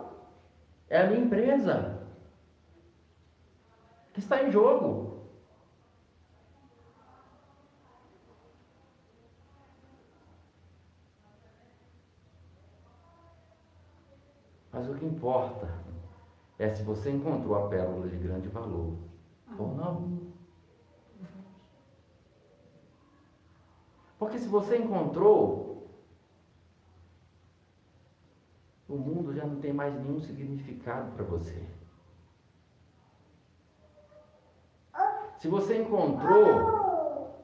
[0.90, 2.08] é a minha empresa
[4.14, 5.14] que está em jogo.
[14.72, 15.70] Mas o que importa
[16.58, 18.98] é se você encontrou a pérola de grande valor
[19.58, 20.34] ou não.
[24.18, 25.63] Porque se você encontrou,
[28.88, 31.64] o mundo já não tem mais nenhum significado para você.
[35.40, 37.44] Se você encontrou,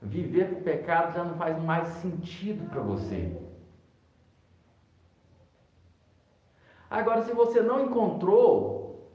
[0.00, 3.38] viver com o pecado já não faz mais sentido para você.
[6.88, 9.12] Agora, se você não encontrou,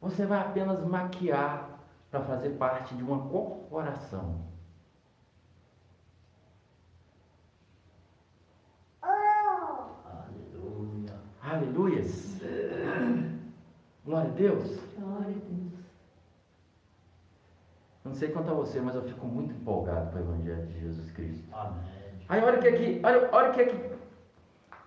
[0.00, 4.52] você vai apenas maquiar para fazer parte de uma corporação.
[11.40, 12.40] Aleluias.
[14.04, 14.80] Glória a Deus.
[14.98, 15.72] Glória a Deus.
[18.04, 21.10] Não sei quanto a você, mas eu fico muito empolgado com o Evangelho de Jesus
[21.12, 21.44] Cristo.
[21.52, 21.78] Amém.
[22.28, 23.76] Aí olha que aqui, olha, olha que aqui,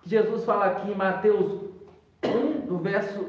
[0.02, 1.62] que Jesus fala aqui em Mateus
[2.22, 3.26] 1, do verso,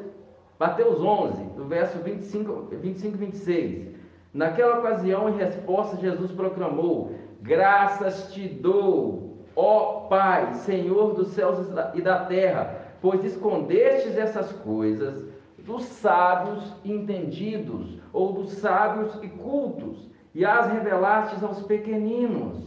[0.60, 3.96] Mateus 11, do verso 25, 25 e 26.
[4.34, 12.02] Naquela ocasião, em resposta, Jesus proclamou: Graças te dou, ó Pai, Senhor dos céus e
[12.02, 15.26] da terra pois escondestes essas coisas
[15.68, 22.66] dos sábios entendidos, ou dos sábios e cultos, e as revelastes aos pequeninos.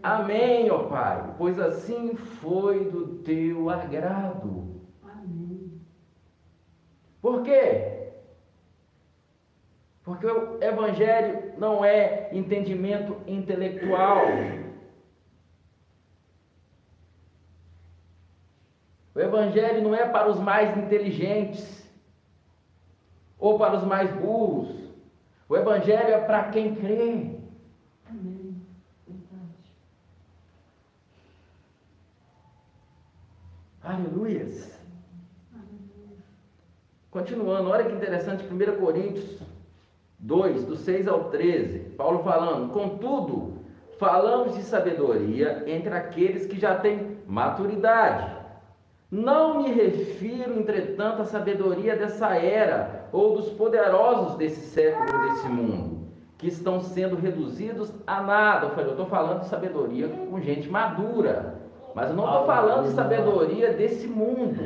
[0.00, 4.80] Amém, ó Pai, pois assim foi do teu agrado.
[5.02, 5.72] Amém.
[7.20, 8.12] Por quê?
[10.04, 14.24] Porque o Evangelho não é entendimento intelectual.
[19.20, 21.86] O Evangelho não é para os mais inteligentes
[23.38, 24.74] ou para os mais burros.
[25.46, 27.38] O Evangelho é para quem crê.
[28.08, 28.62] Amém.
[29.06, 29.74] Verdade.
[33.82, 34.80] Aleluias.
[37.10, 39.38] Continuando, olha que interessante, 1 Coríntios
[40.18, 41.90] 2, do 6 ao 13.
[41.90, 43.58] Paulo falando: Contudo,
[43.98, 48.39] falamos de sabedoria entre aqueles que já têm maturidade.
[49.10, 56.08] Não me refiro, entretanto, à sabedoria dessa era ou dos poderosos desse século, desse mundo,
[56.38, 58.66] que estão sendo reduzidos a nada.
[58.66, 61.56] Eu falei, eu estou falando de sabedoria com gente madura,
[61.92, 64.62] mas eu não estou falando de sabedoria desse mundo,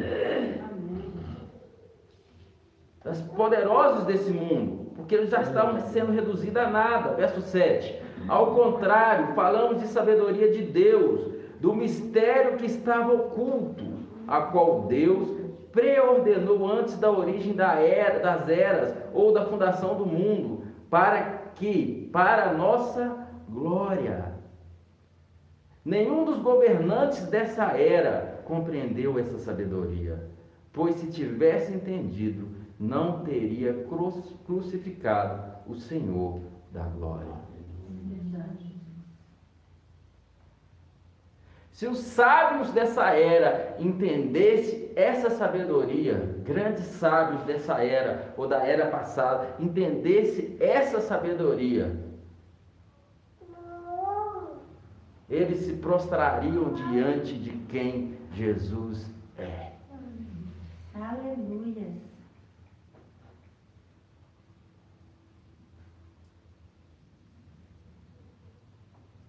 [3.03, 7.14] das poderosos desse mundo, porque eles já estão sendo reduzidos a nada.
[7.14, 8.03] Verso 7.
[8.28, 13.93] Ao contrário, falamos de sabedoria de Deus, do mistério que estava oculto,
[14.27, 15.29] a qual Deus
[15.72, 21.22] preordenou antes da origem da era, das eras ou da fundação do mundo, para
[21.55, 24.35] que, para a nossa glória.
[25.85, 30.29] Nenhum dos governantes dessa era compreendeu essa sabedoria,
[30.72, 32.49] pois se tivesse entendido,
[32.79, 33.85] não teria
[34.47, 36.41] crucificado o Senhor
[36.72, 37.43] da glória.
[41.75, 48.87] Se os sábios dessa era entendessem essa sabedoria, grandes sábios dessa era ou da era
[48.87, 51.99] passada, entendessem essa sabedoria,
[55.29, 59.72] eles se prostrariam diante de quem Jesus é.
[60.95, 61.53] Aleluia.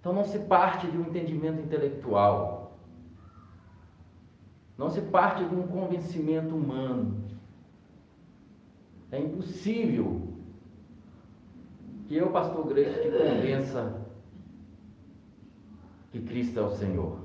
[0.06, 2.78] Então não se parte de um entendimento intelectual.
[4.78, 7.24] Não se parte de um convencimento humano.
[9.12, 10.22] É impossível
[12.08, 14.06] que eu, pastor Grace, te convença
[16.12, 17.22] que Cristo é o Senhor.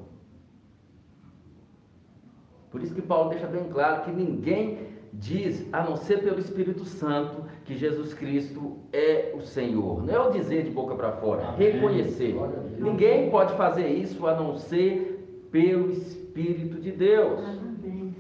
[2.71, 6.85] Por isso que Paulo deixa bem claro que ninguém diz, a não ser pelo Espírito
[6.85, 10.05] Santo, que Jesus Cristo é o Senhor.
[10.05, 11.73] Não é o dizer de boca para fora, Amém.
[11.73, 12.37] reconhecer.
[12.79, 17.41] Ninguém pode fazer isso a não ser pelo Espírito de Deus.
[17.41, 18.15] Amém.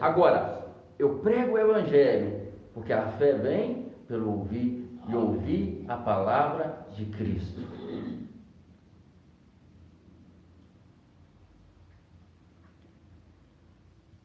[0.00, 0.66] Agora,
[0.98, 7.04] eu prego o Evangelho, porque a fé vem pelo ouvir e ouvir a palavra de
[7.06, 7.60] Cristo.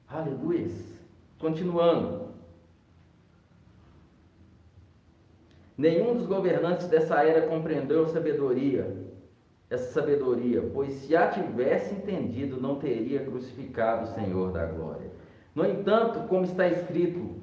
[0.07, 0.67] Aleluia.
[1.39, 2.29] Continuando.
[5.77, 8.93] Nenhum dos governantes dessa era compreendeu a sabedoria,
[9.69, 15.09] essa sabedoria, pois se a tivesse entendido, não teria crucificado o Senhor da glória.
[15.55, 17.35] No entanto, como está escrito,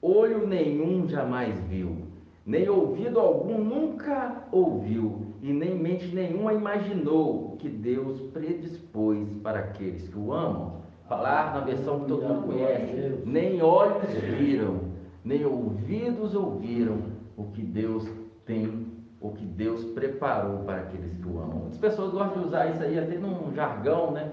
[0.00, 2.06] olho nenhum jamais viu,
[2.46, 10.08] nem ouvido algum nunca ouviu, e nem mente nenhuma imaginou que Deus predispôs para aqueles
[10.08, 10.85] que o amam.
[11.08, 13.22] Falar na versão que todo mundo conhece.
[13.24, 14.80] Nem olhos viram,
[15.24, 16.98] nem ouvidos ouviram
[17.36, 18.08] o que Deus
[18.44, 18.88] tem,
[19.20, 21.58] o que Deus preparou para aqueles que o amam.
[21.58, 24.32] Muitas pessoas gostam de usar isso aí até num jargão, né?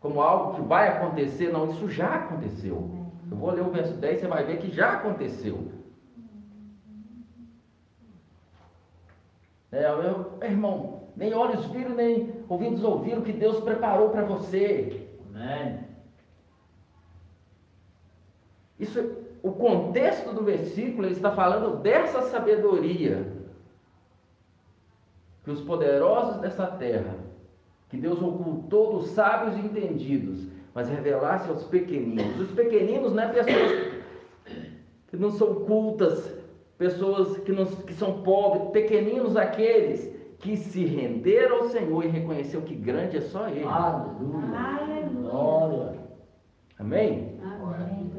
[0.00, 1.52] Como algo que vai acontecer.
[1.52, 2.90] Não, isso já aconteceu.
[3.30, 5.68] Eu vou ler o verso 10, você vai ver que já aconteceu.
[9.70, 15.05] É, meu irmão, nem olhos viram, nem ouvidos ouviram o que Deus preparou para você.
[15.36, 15.80] Amém.
[18.78, 23.32] Isso, o contexto do versículo, ele está falando dessa sabedoria
[25.44, 27.14] que os poderosos dessa terra,
[27.88, 32.40] que Deus ocultou dos sábios e entendidos, mas revelasse aos pequeninos.
[32.40, 34.02] Os pequeninos não é pessoas
[35.08, 36.34] que não são cultas,
[36.76, 42.64] pessoas que, não, que são pobres, pequeninos aqueles que se renderam ao Senhor e reconheceram
[42.64, 43.64] que grande é só Ele.
[43.64, 45.08] Aleluia.
[45.08, 46.00] Glória.
[46.78, 47.38] Amém?
[47.42, 48.10] Amém.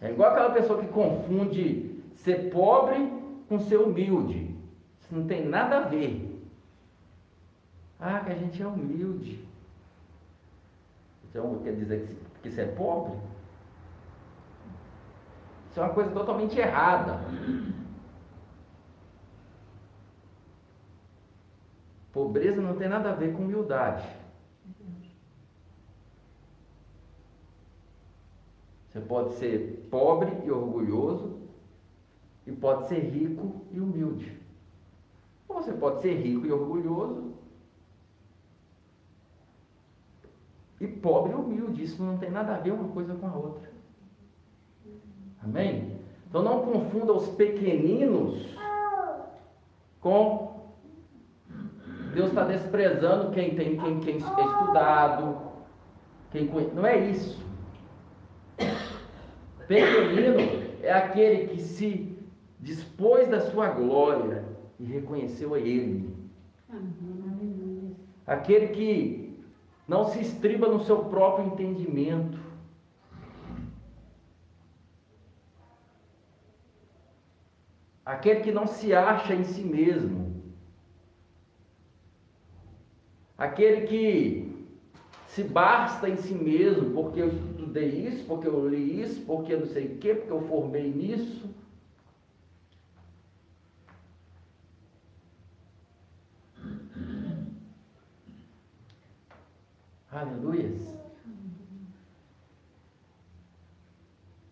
[0.00, 3.10] É igual aquela pessoa que confunde ser pobre
[3.48, 4.54] com ser humilde.
[5.00, 6.30] Isso não tem nada a ver.
[7.98, 9.46] Ah, que a gente é humilde.
[11.24, 13.18] Então quer dizer que, que você é pobre?
[15.70, 17.20] Isso é uma coisa totalmente errada.
[22.14, 24.08] Pobreza não tem nada a ver com humildade.
[28.88, 31.40] Você pode ser pobre e orgulhoso,
[32.46, 34.40] e pode ser rico e humilde.
[35.48, 37.34] Ou você pode ser rico e orgulhoso,
[40.80, 41.82] e pobre e humilde.
[41.82, 43.68] Isso não tem nada a ver uma coisa com a outra.
[45.42, 45.98] Amém?
[46.28, 48.56] Então não confunda os pequeninos
[50.00, 50.53] com
[52.14, 55.42] Deus está desprezando quem tem quem, quem é estudado,
[56.30, 57.44] quem não é isso.
[59.66, 60.38] Pequenino
[60.80, 62.16] é aquele que se
[62.60, 64.44] dispôs da sua glória
[64.78, 66.14] e reconheceu a Ele.
[68.26, 69.44] Aquele que
[69.88, 72.38] não se estriba no seu próprio entendimento.
[78.04, 80.33] Aquele que não se acha em si mesmo.
[83.36, 84.54] Aquele que
[85.26, 89.60] se basta em si mesmo, porque eu estudei isso, porque eu li isso, porque eu
[89.60, 91.52] não sei o quê, porque eu formei nisso.
[100.12, 100.94] Aleluias.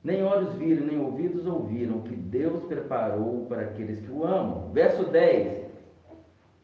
[0.02, 4.72] Nem olhos viram, nem ouvidos ouviram o que Deus preparou para aqueles que o amam.
[4.72, 5.70] Verso 10.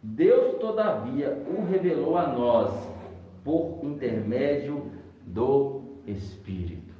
[0.02, 2.70] Deus, todavia, o revelou a nós
[3.42, 4.90] por intermédio
[5.22, 6.94] do Espírito.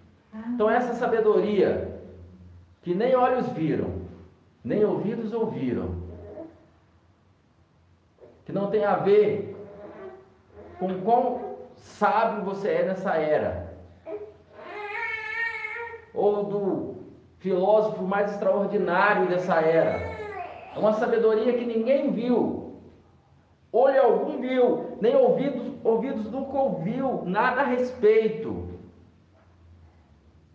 [0.54, 2.00] Então, essa sabedoria
[2.82, 4.02] que nem olhos viram,
[4.64, 5.96] nem ouvidos ouviram,
[8.46, 9.54] que não tem a ver
[10.78, 13.74] com quão sábio você é nessa era,
[16.14, 16.96] ou do
[17.38, 19.98] filósofo mais extraordinário dessa era.
[20.74, 22.67] É uma sabedoria que ninguém viu,
[23.72, 28.68] olho algum viu, nem ouvidos, ouvidos nunca ouviu nada a respeito.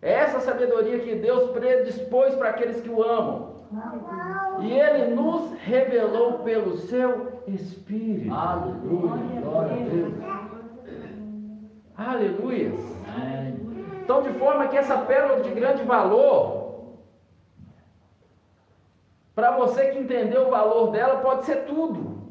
[0.02, 3.54] É essa sabedoria que Deus predispôs para aqueles que o amam.
[4.60, 8.32] E Ele nos revelou pelo seu Espírito.
[8.34, 9.40] Aleluia.
[9.40, 10.14] Glória a Deus.
[11.96, 12.72] Aleluia.
[14.02, 16.94] Então, de forma que essa pérola de grande valor,
[19.34, 22.23] para você que entendeu o valor dela, pode ser tudo.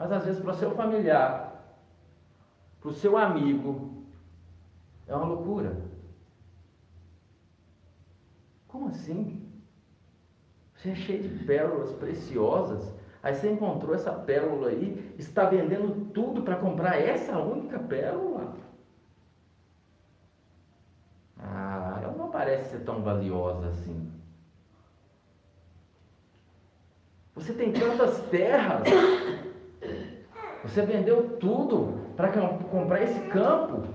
[0.00, 1.76] Mas às vezes para o seu familiar,
[2.80, 4.02] para o seu amigo,
[5.06, 5.76] é uma loucura.
[8.66, 9.46] Como assim?
[10.72, 12.94] Você é cheio de pérolas preciosas.
[13.22, 18.54] Aí você encontrou essa pérola aí, está vendendo tudo para comprar essa única pérola?
[21.38, 24.10] Ah, ela não parece ser tão valiosa assim.
[27.34, 28.88] Você tem tantas terras.
[30.62, 32.30] Você vendeu tudo para
[32.70, 33.88] comprar esse campo.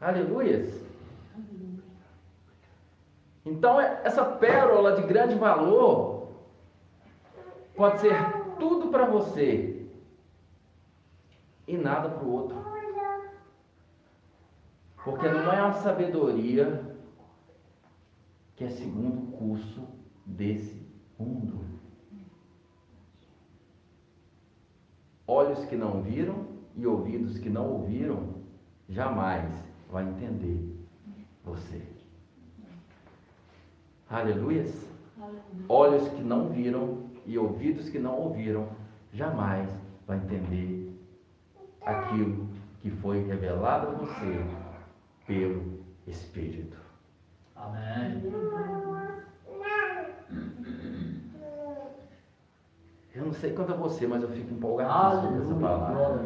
[0.00, 0.84] Aleluias.
[3.44, 6.28] Então, essa pérola de grande valor
[7.76, 8.14] pode ser
[8.58, 9.86] tudo para você
[11.66, 12.64] e nada para o outro.
[15.04, 16.82] Porque não é uma sabedoria
[18.56, 19.86] que é segundo o curso
[20.24, 20.83] desse
[21.18, 21.64] mundo.
[25.26, 26.46] Olhos que não viram
[26.76, 28.34] e ouvidos que não ouviram,
[28.88, 29.50] jamais
[29.90, 30.74] vai entender
[31.44, 31.82] você.
[34.10, 34.86] Aleluias.
[35.68, 38.68] Olhos que não viram e ouvidos que não ouviram,
[39.12, 39.68] jamais
[40.06, 40.94] vai entender
[41.80, 42.48] aquilo
[42.80, 44.44] que foi revelado a você
[45.26, 46.76] pelo Espírito.
[47.56, 48.22] Amém.
[53.14, 56.24] Eu não sei quanto a você, mas eu fico empolgadíssimo com essa palavra.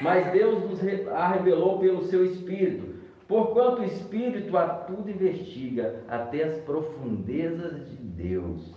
[0.00, 2.96] Mas Deus nos a revelou pelo seu Espírito.
[3.26, 8.72] Porquanto o Espírito a tudo investiga, até as profundezas de Deus.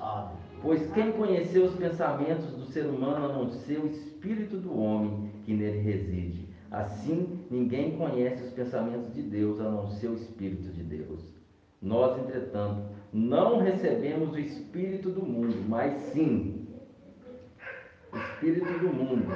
[0.62, 5.32] Pois quem conheceu os pensamentos do ser humano a não ser o Espírito do homem
[5.46, 6.50] que nele reside?
[6.70, 11.22] Assim, ninguém conhece os pensamentos de Deus a não ser o Espírito de Deus.
[11.82, 16.66] Nós, entretanto, não recebemos o Espírito do mundo, mas sim
[18.12, 19.28] o Espírito do mundo.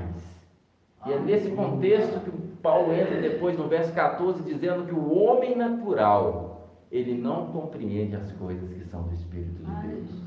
[1.07, 5.57] E é nesse contexto que Paulo entra depois no verso 14, dizendo que o homem
[5.57, 10.27] natural, ele não compreende as coisas que são do Espírito de Deus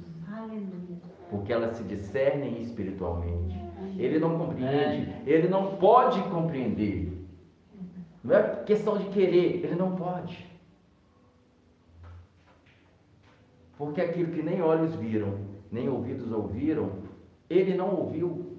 [1.30, 3.56] porque elas se discernem espiritualmente.
[3.98, 7.14] Ele não compreende, ele não pode compreender.
[8.24, 10.48] Não é questão de querer, ele não pode.
[13.78, 15.40] Porque aquilo que nem olhos viram,
[15.72, 16.92] nem ouvidos ouviram,
[17.50, 18.59] ele não ouviu.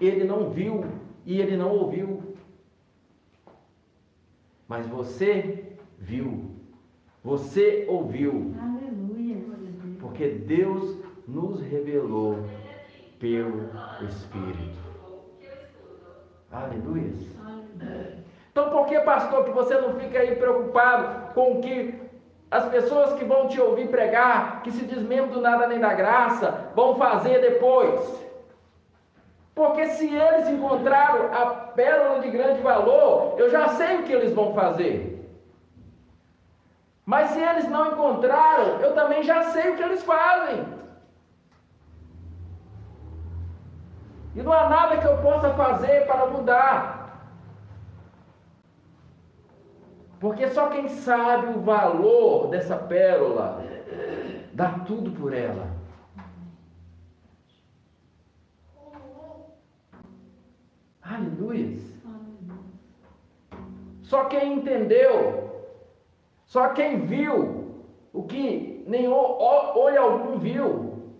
[0.00, 0.84] Ele não viu
[1.26, 2.34] e ele não ouviu.
[4.66, 5.64] Mas você
[5.98, 6.50] viu,
[7.22, 9.36] você ouviu, Aleluia.
[10.00, 10.96] porque Deus
[11.26, 12.38] nos revelou
[13.18, 13.68] pelo
[14.08, 14.78] Espírito.
[16.50, 17.12] Aleluia.
[18.50, 21.94] Então, por que, pastor, que você não fica aí preocupado com o que
[22.50, 26.72] as pessoas que vão te ouvir pregar, que se desmembram do nada nem da graça,
[26.74, 28.29] vão fazer depois?
[29.60, 34.32] Porque se eles encontraram a pérola de grande valor, eu já sei o que eles
[34.32, 35.30] vão fazer.
[37.04, 40.64] Mas se eles não encontraram, eu também já sei o que eles fazem.
[44.34, 47.28] E não há nada que eu possa fazer para mudar.
[50.18, 53.62] Porque só quem sabe o valor dessa pérola
[54.54, 55.69] dá tudo por ela.
[61.50, 61.78] Aleluia.
[64.02, 65.66] Só quem entendeu,
[66.46, 67.74] só quem viu
[68.12, 71.12] o que nenhum olho algum viu.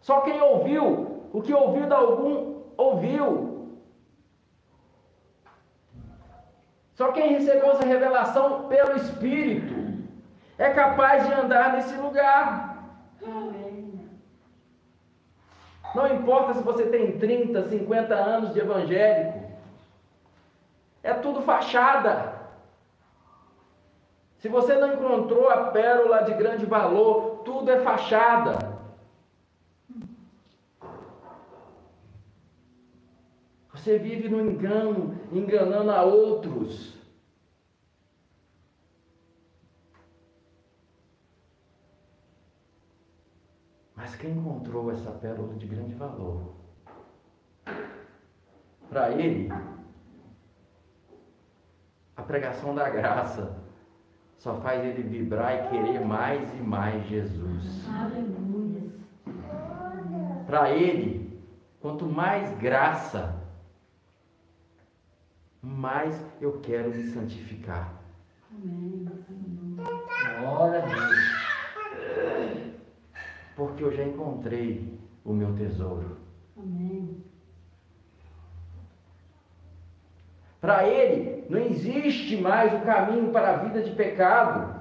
[0.00, 3.78] Só quem ouviu o que ouvido algum ouviu.
[6.94, 9.74] Só quem recebeu essa revelação pelo Espírito
[10.56, 12.76] é capaz de andar nesse lugar.
[15.96, 19.50] Não importa se você tem 30, 50 anos de evangélico.
[21.02, 22.34] É tudo fachada.
[24.36, 28.76] Se você não encontrou a pérola de grande valor, tudo é fachada.
[33.72, 36.95] Você vive no engano, enganando a outros.
[44.06, 46.54] Mas quem encontrou essa pérola de grande valor?
[48.88, 49.52] Para ele,
[52.16, 53.58] a pregação da graça
[54.38, 57.84] só faz ele vibrar e querer mais e mais Jesus.
[57.88, 58.92] Aleluia.
[60.46, 61.42] Para ele,
[61.80, 63.42] quanto mais graça,
[65.60, 67.92] mais eu quero me santificar.
[68.52, 69.04] Amém.
[70.38, 71.25] Glória a Deus.
[73.56, 76.18] Porque eu já encontrei o meu tesouro.
[76.56, 77.24] Amém.
[80.60, 84.76] Para ele, não existe mais o caminho para a vida de pecado.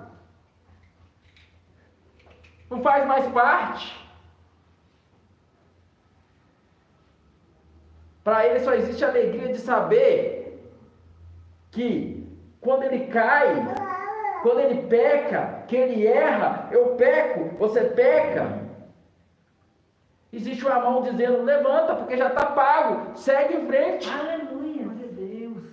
[2.69, 4.05] Não faz mais parte.
[8.23, 10.69] Para ele só existe a alegria de saber
[11.71, 12.27] que
[12.59, 13.53] quando ele cai,
[14.45, 18.61] quando ele peca, que ele erra, eu peco, você peca.
[20.31, 24.07] Existe uma mão dizendo: levanta, porque já está pago, segue em frente.
[24.07, 24.83] Aleluia.
[24.83, 25.63] Glória a Deus.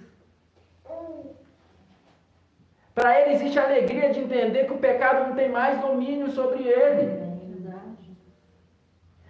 [2.94, 6.62] Para ele existe a alegria de entender que o pecado não tem mais domínio sobre
[6.66, 7.02] ele.
[7.02, 7.32] É.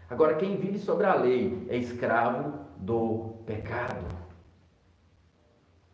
[0.09, 4.22] Agora, quem vive sobre a lei é escravo do pecado.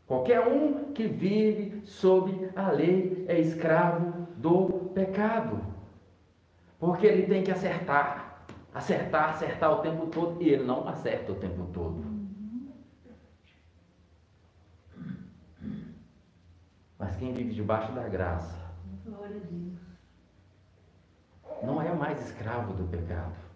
[0.09, 5.61] Qualquer um que vive sob a lei é escravo do pecado.
[6.79, 8.43] Porque ele tem que acertar.
[8.73, 10.43] Acertar, acertar o tempo todo.
[10.43, 12.03] E ele não acerta o tempo todo.
[16.99, 18.57] Mas quem vive debaixo da graça
[21.63, 23.48] não é mais escravo do pecado.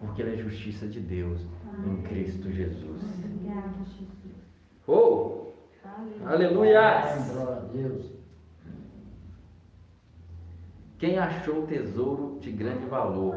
[0.00, 1.40] Porque ele é justiça de Deus
[1.86, 3.02] em Cristo Jesus.
[3.18, 4.34] Obrigada, Jesus.
[4.86, 5.52] Oh!
[6.24, 6.80] Aleluia.
[6.80, 7.32] Aleluia!
[7.32, 8.12] Glória a Deus.
[10.98, 13.34] Quem achou tesouro de grande valor,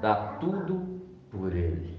[0.00, 1.00] dá tudo
[1.30, 1.96] por ele.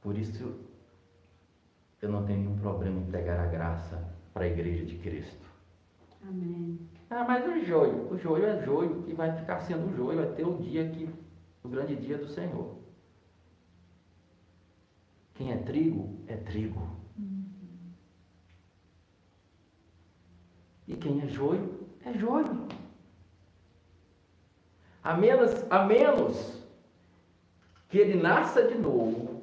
[0.00, 0.54] Por isso,
[2.00, 5.46] eu não tenho nenhum problema em pregar a graça para a igreja de Cristo.
[6.22, 6.78] Amém.
[7.10, 10.58] Ah, mas o joio, o joio é joio e vai ficar sendo joio até o
[10.58, 11.08] dia que,
[11.64, 12.76] o grande dia do Senhor.
[15.34, 16.96] Quem é trigo, é trigo.
[20.86, 22.66] E quem é joio, é joio.
[25.02, 26.62] A menos, a menos
[27.88, 29.38] que ele nasça de novo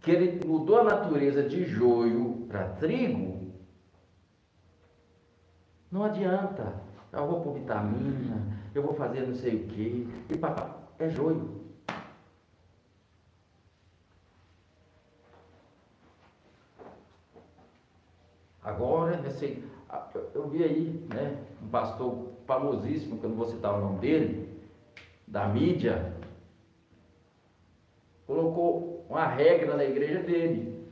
[0.00, 3.41] que ele mudou a natureza de joio para trigo,
[5.92, 6.74] não adianta.
[7.12, 8.40] Eu vou pôr vitamina,
[8.74, 11.60] eu vou fazer não sei o quê, e papá, é joio.
[18.62, 19.62] Agora, nesse,
[20.34, 24.58] eu vi aí, né, um pastor famosíssimo, que eu não vou citar o nome dele,
[25.26, 26.14] da mídia,
[28.26, 30.88] colocou uma regra na igreja dele.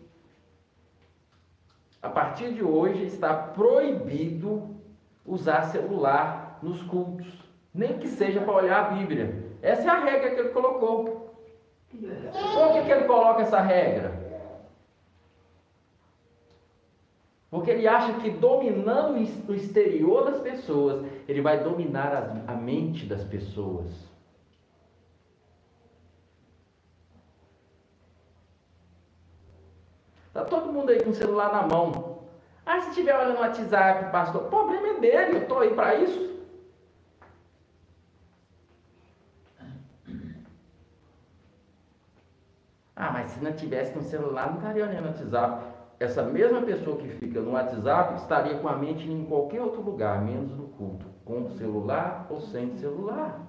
[2.02, 4.79] A partir de hoje está proibido
[5.24, 7.26] usar celular nos cultos,
[7.72, 9.50] nem que seja para olhar a Bíblia.
[9.62, 11.34] Essa é a regra que ele colocou.
[11.90, 14.30] Por que, que ele coloca essa regra?
[17.50, 19.16] Porque ele acha que dominando
[19.48, 23.88] o exterior das pessoas, ele vai dominar a, mente das pessoas.
[30.28, 32.09] Está todo mundo aí com o celular na mão.
[32.72, 35.96] Ah, se estiver olhando no WhatsApp, pastor, o problema é dele, eu estou aí para
[35.96, 36.38] isso.
[42.94, 45.64] Ah, mas se não tivesse o celular, não estaria olhando no WhatsApp
[45.98, 50.22] essa mesma pessoa que fica no WhatsApp estaria com a mente em qualquer outro lugar,
[50.22, 53.40] menos no culto, com celular ou sem celular.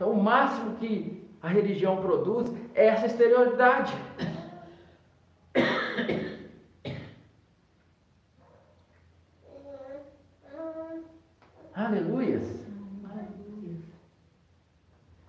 [0.00, 3.92] Então, o máximo que a religião produz é essa exterioridade.
[11.74, 12.66] Aleluias.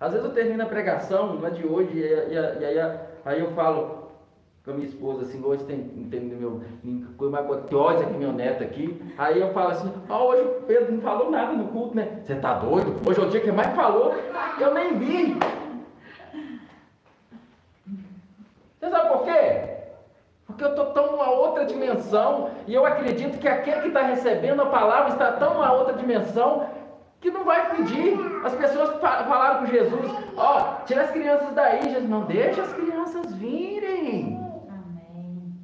[0.00, 2.34] Às vezes eu termino a pregação, não é de hoje, e,
[3.26, 4.01] aí eu falo
[4.64, 6.62] com a minha esposa assim, hoje tem, tem meu,
[7.68, 9.02] coisa que meu neto aqui.
[9.18, 12.20] Aí eu falo assim, ah, hoje o Pedro não falou nada no culto, né?
[12.22, 12.96] Você tá doido?
[13.08, 14.14] Hoje é o dia que mais falou,
[14.60, 15.36] eu nem vi.
[18.78, 19.72] Você sabe por quê?
[20.46, 24.62] Porque eu estou tão numa outra dimensão e eu acredito que aquele que está recebendo
[24.62, 26.68] a palavra está tão numa outra dimensão
[27.20, 28.18] que não vai pedir.
[28.44, 31.82] As pessoas falaram com Jesus: Ó, oh, tira as crianças daí.
[31.84, 34.40] Jesus, não deixa as crianças virem.
[34.68, 35.54] Amém.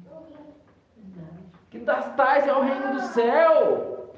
[1.69, 4.13] Que das tais é o reino do céu.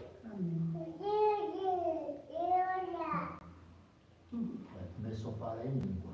[4.95, 6.11] Começou a falar em língua.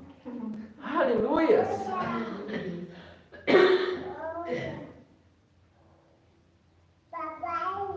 [0.82, 1.68] Aleluias.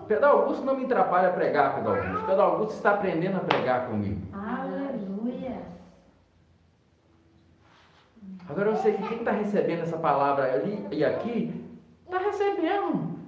[0.07, 2.25] Pedro Augusto não me atrapalha a pregar, Pedro Augusto.
[2.25, 4.21] Pedro Augusto está aprendendo a pregar comigo.
[4.33, 5.61] Aleluia.
[8.47, 11.65] Agora eu sei que quem está recebendo essa palavra ali e aqui,
[12.05, 13.20] está recebendo.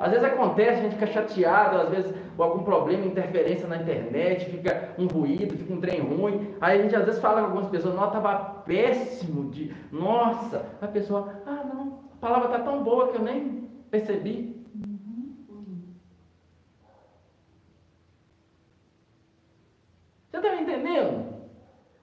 [0.00, 4.44] Às vezes acontece, a gente fica chateado, às vezes com algum problema, interferência na internet,
[4.48, 6.54] fica um ruído, fica um trem ruim.
[6.60, 9.74] Aí a gente às vezes fala com algumas pessoas, nossa, estava péssimo de.
[9.90, 14.56] Nossa, a pessoa, ah não, a palavra está tão boa que eu nem percebi.
[20.30, 21.38] Você está me entendendo?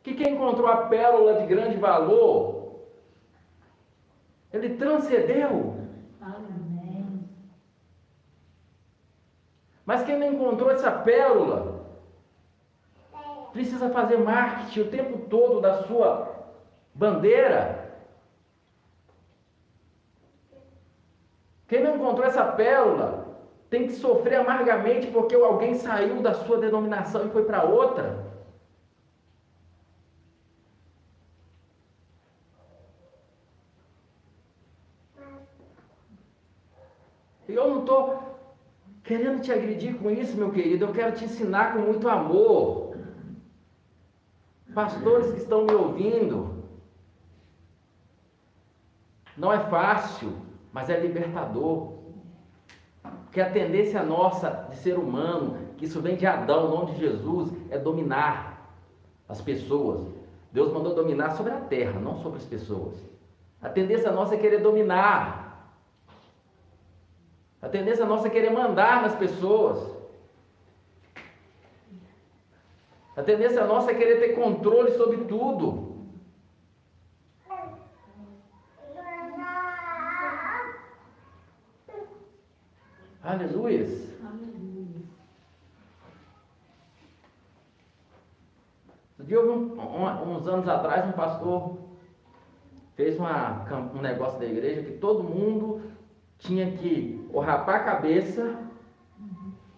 [0.03, 2.81] Que quem encontrou a pérola de grande valor,
[4.51, 5.75] ele transcendeu.
[6.19, 6.64] Amém.
[9.85, 11.85] Mas quem não encontrou essa pérola,
[13.53, 16.35] precisa fazer marketing o tempo todo da sua
[16.93, 17.85] bandeira.
[21.67, 23.25] Quem não encontrou essa pérola,
[23.69, 28.25] tem que sofrer amargamente porque alguém saiu da sua denominação e foi para outra.
[37.47, 38.14] Eu não estou
[39.05, 40.85] querendo te agredir com isso, meu querido.
[40.85, 42.97] Eu quero te ensinar com muito amor.
[44.73, 46.65] Pastores que estão me ouvindo,
[49.37, 50.33] não é fácil,
[50.73, 51.93] mas é libertador.
[53.23, 57.53] Porque a tendência nossa de ser humano, que isso vem de Adão, não de Jesus,
[57.69, 58.69] é dominar
[59.29, 60.07] as pessoas.
[60.51, 62.95] Deus mandou dominar sobre a terra, não sobre as pessoas.
[63.61, 65.44] A tendência nossa é querer dominar.
[67.61, 69.95] A tendência nossa é querer mandar nas pessoas.
[73.15, 75.95] A tendência nossa é querer ter controle sobre tudo.
[83.23, 84.05] Aleluia.
[89.17, 91.79] Vi um, um, uns anos atrás um pastor
[92.95, 95.81] fez uma, um negócio da igreja que todo mundo
[96.39, 98.55] tinha que ou rapar a cabeça,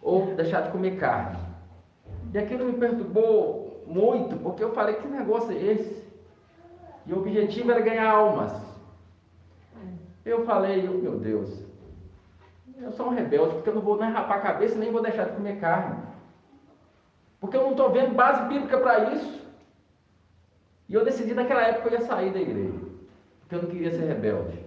[0.01, 1.37] ou deixar de comer carne.
[2.33, 6.03] E aquilo me perturbou muito, porque eu falei, que negócio é esse?
[7.05, 8.53] E o objetivo era ganhar almas.
[10.25, 11.63] Eu falei, oh, meu Deus,
[12.79, 15.25] eu sou um rebelde, porque eu não vou nem rapar a cabeça, nem vou deixar
[15.25, 16.03] de comer carne.
[17.39, 19.45] Porque eu não estou vendo base bíblica para isso.
[20.89, 22.79] E eu decidi naquela época que eu ia sair da igreja.
[23.39, 24.65] Porque eu não queria ser rebelde.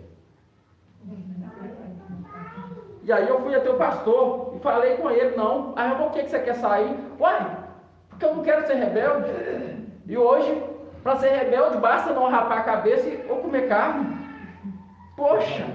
[3.10, 5.72] E aí eu fui até o pastor e falei com ele, não.
[5.74, 6.96] Aí eu por que, que você quer sair?
[7.18, 7.44] Uai,
[8.08, 9.32] porque eu não quero ser rebelde.
[10.06, 10.62] E hoje,
[11.02, 14.16] para ser rebelde, basta não rapar a cabeça ou comer carne.
[15.16, 15.66] Poxa,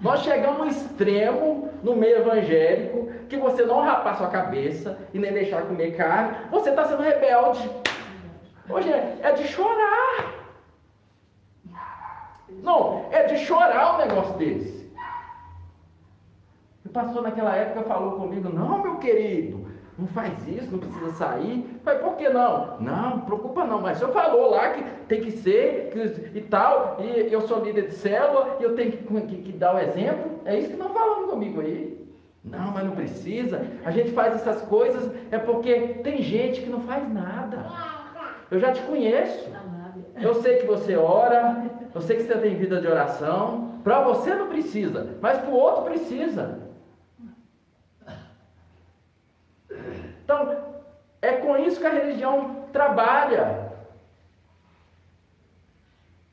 [0.00, 5.32] nós chegamos no extremo no meio evangélico que você não rapar sua cabeça e nem
[5.32, 7.68] deixar comer carne, você está sendo rebelde.
[8.70, 10.34] Hoje é, é de chorar.
[12.62, 14.83] Não, é de chorar um negócio desse.
[16.94, 19.66] Pastor naquela época falou comigo, não, meu querido,
[19.98, 21.80] não faz isso, não precisa sair.
[21.82, 22.80] Falei, por que não?
[22.80, 26.98] Não, preocupa não, mas o senhor falou lá que tem que ser que, e tal,
[27.00, 30.40] e eu sou líder de célula, e eu tenho que, que, que dar o exemplo.
[30.44, 32.00] É isso que estão falando comigo aí.
[32.44, 33.66] Não, mas não precisa.
[33.84, 37.66] A gente faz essas coisas é porque tem gente que não faz nada.
[38.52, 39.50] Eu já te conheço.
[40.20, 43.80] Eu sei que você ora, eu sei que você tem vida de oração.
[43.82, 46.63] Para você não precisa, mas para o outro precisa.
[50.24, 50.56] Então,
[51.20, 53.72] é com isso que a religião trabalha.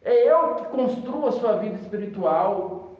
[0.01, 2.97] É eu que construo a sua vida espiritual.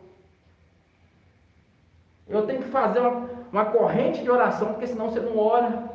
[2.27, 5.89] Eu tenho que fazer uma, uma corrente de oração, porque senão você não ora.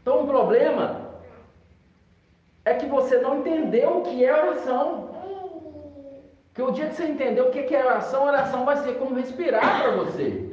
[0.00, 1.10] Então o problema
[2.64, 5.14] é que você não entendeu o que é oração.
[6.54, 9.82] Que o dia que você entender o que é oração, oração vai ser como respirar
[9.82, 10.46] para você.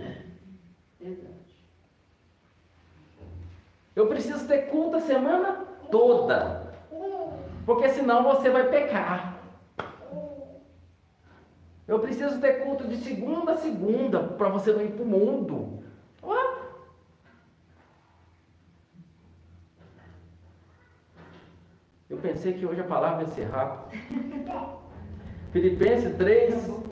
[3.95, 6.73] Eu preciso ter culto a semana toda.
[7.65, 9.37] Porque senão você vai pecar.
[11.87, 15.83] Eu preciso ter culto de segunda a segunda para você não ir para o mundo.
[16.23, 16.57] Ué?
[22.09, 23.97] Eu pensei que hoje a palavra ia ser rápida.
[25.51, 26.83] Filipenses 3,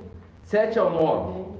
[0.43, 1.51] 7 ao 9.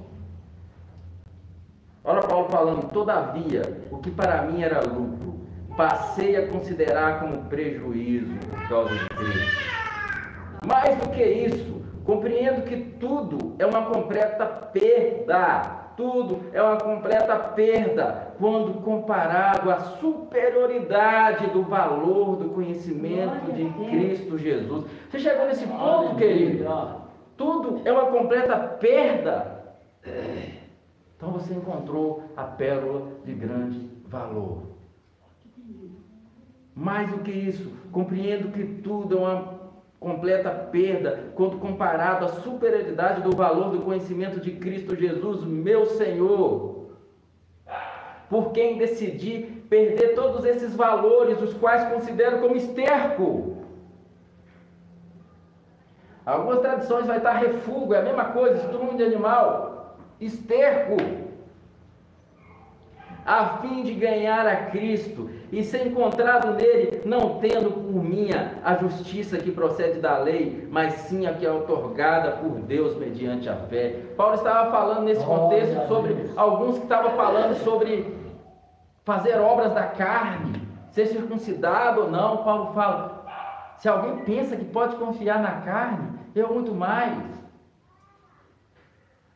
[2.04, 5.31] Olha Paulo falando, todavia, o que para mim era lucro,
[5.76, 9.72] passei a considerar como prejuízo por causa de Cristo.
[10.66, 15.80] Mais do que isso, compreendo que tudo é uma completa perda.
[15.96, 24.38] Tudo é uma completa perda quando comparado à superioridade do valor do conhecimento de Cristo
[24.38, 24.86] Jesus.
[25.10, 26.64] Você chegou nesse ponto, querido?
[27.36, 29.76] Tudo é uma completa perda.
[31.16, 34.71] Então você encontrou a pérola de grande valor.
[36.74, 39.62] Mais do que isso, compreendo que tudo é uma
[40.00, 46.88] completa perda quando comparado à superioridade do valor do conhecimento de Cristo Jesus, meu Senhor.
[48.28, 53.58] Por quem decidi perder todos esses valores, os quais considero como esterco.
[56.24, 60.96] Algumas tradições vai estar refúgio, é a mesma coisa, estrume de animal, esterco
[63.24, 68.74] a fim de ganhar a Cristo e ser encontrado nele, não tendo por minha a
[68.74, 73.56] justiça que procede da lei, mas sim a que é otorgada por Deus mediante a
[73.56, 74.14] fé.
[74.16, 78.16] Paulo estava falando nesse contexto sobre alguns que estavam falando sobre
[79.04, 82.42] fazer obras da carne, ser circuncidado ou não.
[82.44, 83.26] Paulo fala:
[83.76, 87.30] se alguém pensa que pode confiar na carne, eu muito mais.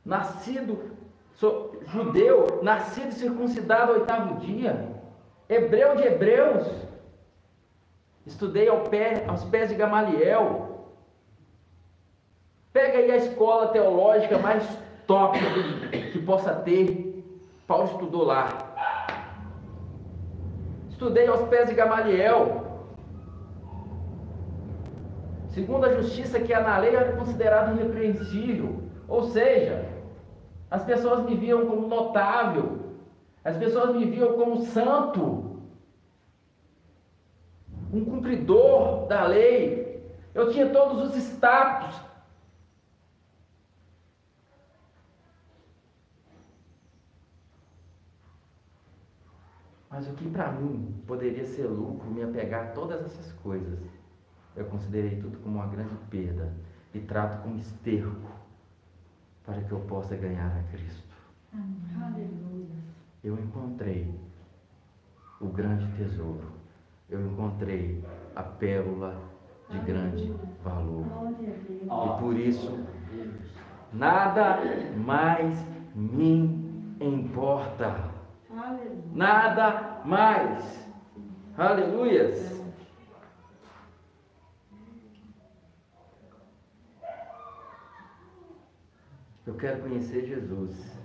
[0.03, 0.97] Nascido
[1.37, 4.96] Sou judeu, nascido e circuncidado ao oitavo dia,
[5.49, 6.67] hebreu de hebreus,
[8.27, 10.87] estudei ao pé, aos pés de Gamaliel.
[12.73, 14.67] Pega aí a escola teológica mais
[15.07, 15.39] top
[16.13, 17.25] que possa ter.
[17.67, 18.49] Paulo estudou lá.
[20.91, 22.65] Estudei aos pés de Gamaliel.
[25.49, 28.83] Segundo a justiça que é na lei é considerado irrepreensível.
[29.09, 29.89] Ou seja,
[30.71, 32.86] as pessoas me viam como notável.
[33.47, 35.63] As pessoas me viam como santo.
[37.93, 40.05] Um cumpridor da lei.
[40.35, 41.95] Eu tinha todos os status.
[49.89, 53.79] Mas o que para mim poderia ser lucro me apegar a todas essas coisas,
[54.57, 56.53] eu considerei tudo como uma grande perda
[56.93, 58.29] e trato como esterco
[59.45, 61.15] para que eu possa ganhar a Cristo.
[61.55, 62.56] Aleluia.
[65.49, 66.53] Grande tesouro.
[67.11, 68.05] Eu encontrei
[68.37, 69.21] a pérola
[69.69, 71.05] de grande valor.
[71.83, 72.87] E por isso,
[73.93, 74.61] nada
[74.97, 75.59] mais
[75.95, 78.11] me importa.
[79.13, 80.89] Nada mais.
[81.59, 82.65] Aleluias.
[89.45, 90.96] Eu quero conhecer Jesus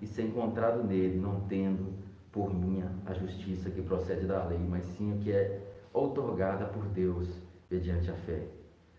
[0.00, 1.94] e ser encontrado nele, não tendo
[2.30, 5.60] por minha a justiça que procede da lei, mas sim a que é
[5.92, 7.28] outorgada por Deus
[7.70, 8.42] mediante a fé.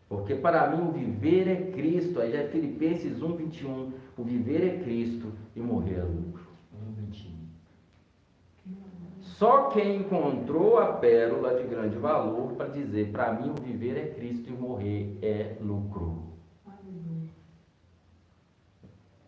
[0.09, 3.93] Porque para mim o viver é Cristo, aí já é Filipenses 1, 21.
[4.17, 6.47] O viver é Cristo e morrer é lucro.
[6.73, 7.37] 1,21.
[9.19, 14.07] Só quem encontrou a pérola de grande valor para dizer: para mim o viver é
[14.13, 16.23] Cristo e morrer é lucro.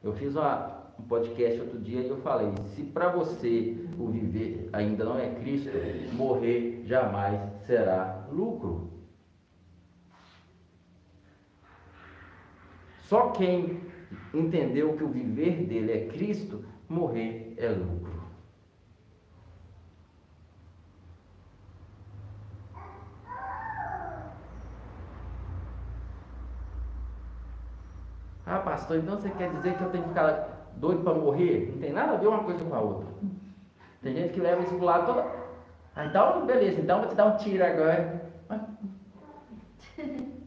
[0.01, 4.69] Eu fiz uma- um podcast outro dia e eu falei: se para você o viver
[4.73, 5.71] ainda não é Cristo,
[6.13, 8.89] morrer jamais será lucro.
[13.03, 13.81] Só quem
[14.33, 18.19] entendeu que o viver dele é Cristo, morrer é lucro.
[28.45, 31.71] Ah, pastor, então você quer dizer que eu tenho que ficar doido para morrer?
[31.73, 33.07] Não tem nada a ver uma coisa com a outra.
[34.01, 35.25] Tem gente que leva isso pro lado toda.
[35.95, 38.21] Ah, então, beleza, então vou te dar um tiro agora.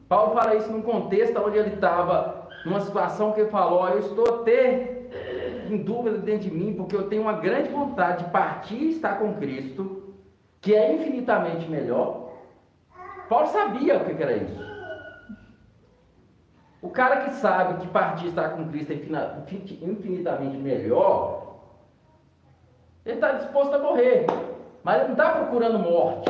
[0.08, 3.98] Paulo fala isso num contexto onde ele estava, numa situação que ele falou: "Ó, Eu
[3.98, 4.92] estou até
[5.72, 9.18] em dúvida dentro de mim, porque eu tenho uma grande vontade de partir e estar
[9.18, 10.14] com Cristo,
[10.60, 12.30] que é infinitamente melhor.
[13.28, 14.71] Paulo sabia o que era isso.
[16.82, 21.60] O cara que sabe que partir estar com Cristo é infinitamente melhor,
[23.06, 24.26] ele está disposto a morrer,
[24.82, 26.28] mas ele não está procurando morte.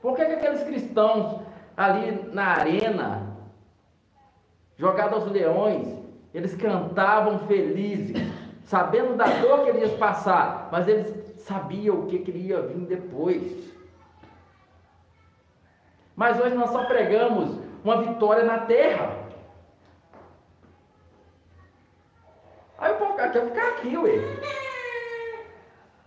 [0.00, 1.40] Por que, que aqueles cristãos
[1.76, 3.36] ali na arena,
[4.76, 6.00] jogados aos leões,
[6.32, 8.16] eles cantavam felizes,
[8.64, 12.86] sabendo da dor que eles iam passar, mas eles sabiam o que, que ia vir
[12.86, 13.72] depois.
[16.14, 19.16] Mas hoje nós só pregamos uma vitória na terra.
[22.78, 24.18] Aí o povo quer ficar aqui, ué.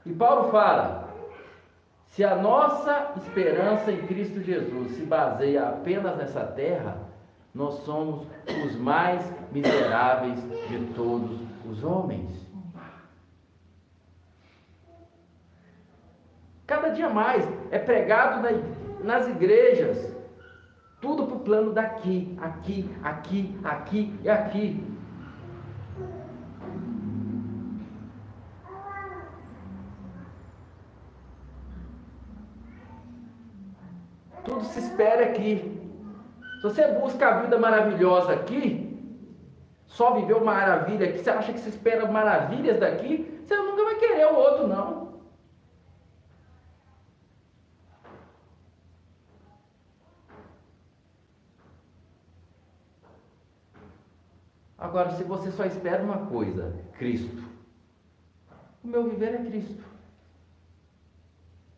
[0.06, 1.10] E Paulo fala:
[2.08, 6.98] se a nossa esperança em Cristo Jesus se baseia apenas nessa terra,
[7.54, 8.28] nós somos
[8.66, 9.22] os mais
[9.52, 12.46] miseráveis de todos os homens.
[16.68, 18.62] Cada dia mais é pregado na-
[19.04, 20.15] nas igrejas,
[21.06, 24.84] tudo para o plano daqui, aqui, aqui, aqui e aqui.
[34.44, 35.80] Tudo se espera aqui.
[36.56, 39.00] Se você busca a vida maravilhosa aqui,
[39.86, 44.26] só viveu maravilha aqui, você acha que se espera maravilhas daqui, você nunca vai querer
[44.26, 45.05] o outro, não.
[54.78, 57.44] Agora, se você só espera uma coisa, Cristo,
[58.84, 59.84] o meu viver é Cristo.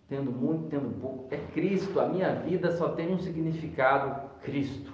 [0.09, 1.99] Tendo muito, tendo pouco, é Cristo.
[1.99, 4.91] A minha vida só tem um significado: Cristo.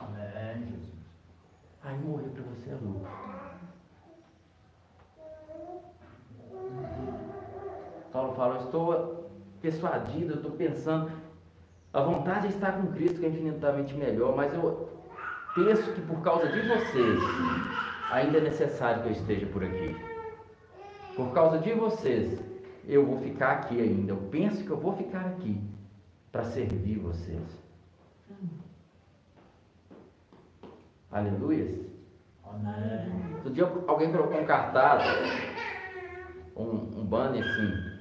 [0.00, 0.92] Amém, Jesus.
[1.82, 3.08] Aí morrer para você é lucro.
[8.12, 9.30] Paulo fala: Eu estou
[9.62, 11.10] persuadido, eu estou pensando.
[11.92, 14.88] A vontade é estar com Cristo, que é infinitamente melhor, mas eu
[15.56, 17.18] penso que por causa de vocês,
[18.12, 19.96] ainda é necessário que eu esteja por aqui.
[21.16, 22.38] Por causa de vocês,
[22.84, 24.12] eu vou ficar aqui ainda.
[24.12, 25.58] Eu penso que eu vou ficar aqui
[26.30, 27.42] para servir vocês.
[31.10, 31.86] Aleluias.
[32.44, 33.34] Amém.
[33.36, 35.02] Outro dia alguém colocou um cartaz,
[36.54, 37.96] um, um banner assim.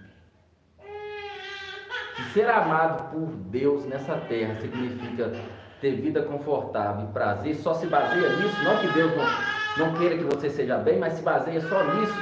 [2.17, 5.31] Que ser amado por Deus nessa terra significa
[5.85, 10.17] ter vida confortável e prazer, só se baseia nisso, não que Deus não, não queira
[10.17, 12.15] que você seja bem, mas se baseia só nisso.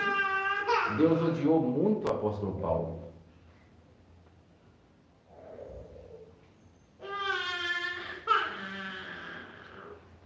[0.98, 3.04] Deus odiou muito o apóstolo Paulo.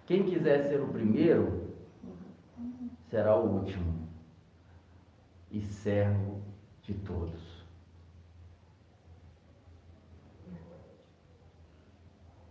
[0.07, 1.76] Quem quiser ser o primeiro,
[3.11, 4.07] será o último
[5.51, 6.41] e servo
[6.81, 7.56] de todos.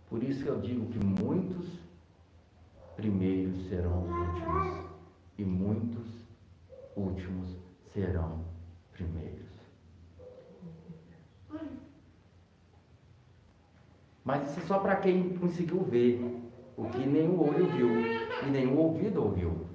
[0.09, 1.67] Por isso que eu digo que muitos
[2.95, 4.85] primeiros serão os últimos
[5.37, 6.07] e muitos
[6.95, 7.57] últimos
[7.93, 8.43] serão
[8.93, 9.47] primeiros.
[14.23, 16.21] Mas isso é só para quem conseguiu ver
[16.75, 17.89] o que o olho viu
[18.45, 19.65] e o ouvido ouviu.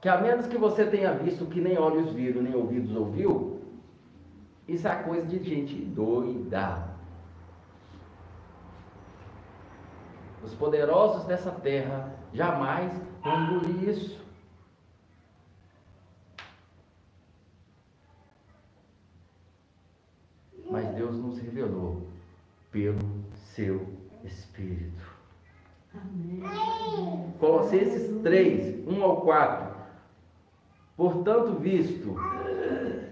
[0.00, 3.60] Que a menos que você tenha visto o que nem olhos viram, nem ouvidos ouviu,
[4.68, 6.91] isso é coisa de gente doida.
[10.42, 12.92] Os poderosos dessa terra jamais
[13.22, 14.20] vão engolir isso.
[20.70, 22.06] Mas Deus nos revelou
[22.70, 22.98] pelo
[23.34, 23.86] seu
[24.24, 25.12] Espírito.
[25.94, 26.42] Amém.
[27.38, 29.76] Colossenses 3, 1 ao 4.
[30.96, 32.16] Portanto, visto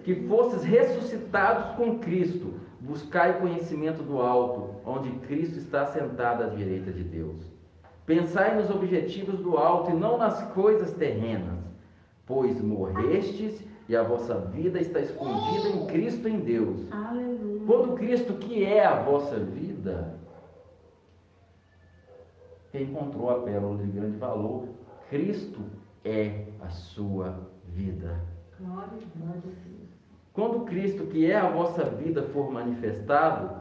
[0.05, 6.47] que fostes ressuscitados com Cristo, buscai o conhecimento do alto, onde Cristo está sentado à
[6.47, 7.37] direita de Deus.
[8.07, 11.59] Pensai nos objetivos do alto e não nas coisas terrenas,
[12.27, 16.87] pois morrestes e a vossa vida está escondida em Cristo em Deus.
[16.91, 17.67] Aleluia.
[17.67, 20.19] Quando Cristo, que é a vossa vida,
[22.73, 24.69] encontrou a pérola de grande valor,
[25.09, 25.61] Cristo
[26.05, 28.21] é a sua vida.
[28.59, 29.80] Glória a Deus.
[30.33, 33.61] Quando Cristo, que é a vossa vida, for manifestado,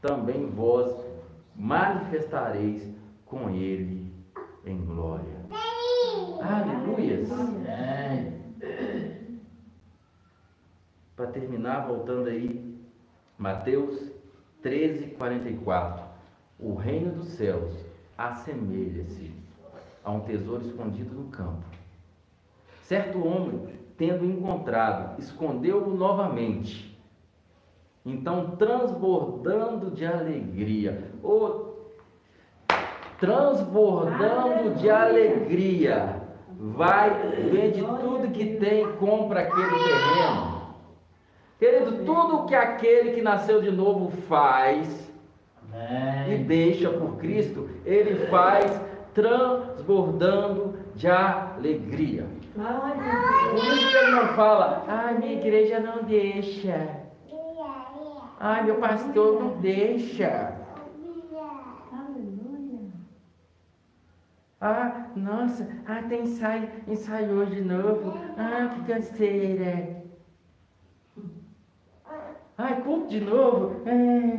[0.00, 0.92] também vós
[1.54, 2.82] manifestareis
[3.24, 4.12] com Ele
[4.64, 5.42] em glória.
[6.42, 7.28] Aleluias!
[11.14, 12.76] Para terminar, voltando aí,
[13.38, 14.10] Mateus
[14.60, 16.04] 13, 44.
[16.58, 17.74] O reino dos céus
[18.18, 19.32] assemelha-se
[20.04, 21.64] a um tesouro escondido no campo.
[22.82, 26.92] Certo homem, tendo encontrado, escondeu-o novamente.
[28.04, 31.92] Então, transbordando de alegria, ou
[33.18, 36.20] transbordando de alegria,
[36.58, 37.10] vai,
[37.50, 40.62] vende tudo que tem compra aquele terreno.
[41.58, 45.12] Querido, tudo que aquele que nasceu de novo faz
[46.28, 48.80] e deixa por Cristo, ele faz
[49.14, 52.26] transbordando de alegria.
[52.54, 57.00] Glória a Por isso que ele não fala, ai, minha igreja não deixa.
[58.38, 60.58] Ai, meu pastor não deixa.
[64.60, 68.12] Ah, nossa, ah, tem ensaio, ensaio hoje de novo.
[68.36, 70.02] Ah, que canseira.
[72.58, 73.80] Ai, culto de novo.
[73.88, 74.38] É.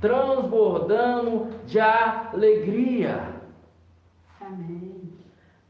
[0.00, 3.37] Transbordando de alegria.
[4.48, 5.12] Amém.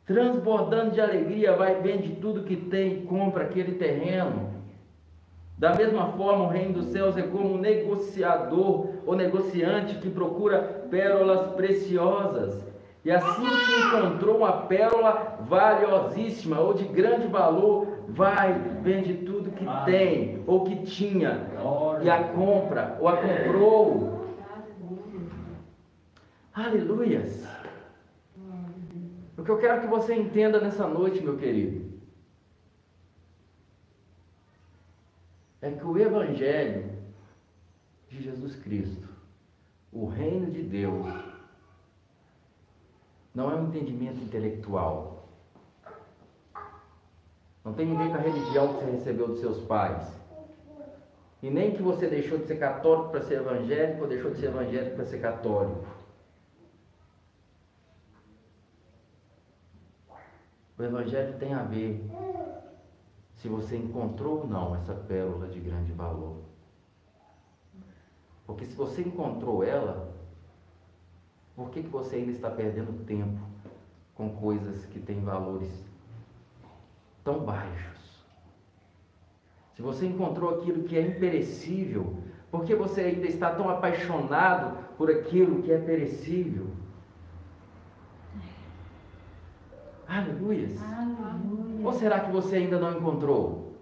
[0.06, 4.48] Transbordando de alegria, vai, vende tudo que tem, compra aquele terreno.
[5.58, 10.86] Da mesma forma, o reino dos céus é como um negociador ou negociante que procura
[10.88, 12.64] pérolas preciosas.
[13.04, 18.52] E assim que encontrou uma pérola valiosíssima ou de grande valor, vai,
[18.82, 21.40] vende tudo que tem ou que tinha
[22.02, 24.18] e a compra ou a comprou.
[26.54, 27.16] Aleluia.
[27.18, 27.57] Aleluias!
[29.38, 31.96] O que eu quero que você entenda nessa noite, meu querido,
[35.62, 36.90] é que o Evangelho
[38.08, 39.08] de Jesus Cristo,
[39.92, 41.06] o reino de Deus,
[43.32, 45.28] não é um entendimento intelectual.
[47.64, 50.18] Não tem ver com a religião que você recebeu dos seus pais.
[51.40, 54.46] E nem que você deixou de ser católico para ser evangélico ou deixou de ser
[54.46, 55.97] evangélico para ser católico.
[60.78, 62.08] O Evangelho tem a ver
[63.34, 66.36] se você encontrou ou não essa pérola de grande valor.
[68.46, 70.14] Porque se você encontrou ela,
[71.56, 73.40] por que, que você ainda está perdendo tempo
[74.14, 75.70] com coisas que têm valores
[77.24, 78.24] tão baixos?
[79.74, 82.16] Se você encontrou aquilo que é imperecível,
[82.50, 86.77] por que você ainda está tão apaixonado por aquilo que é perecível?
[90.08, 90.82] Aleluias!
[90.82, 91.86] Aleluia.
[91.86, 93.76] Ou será que você ainda não encontrou?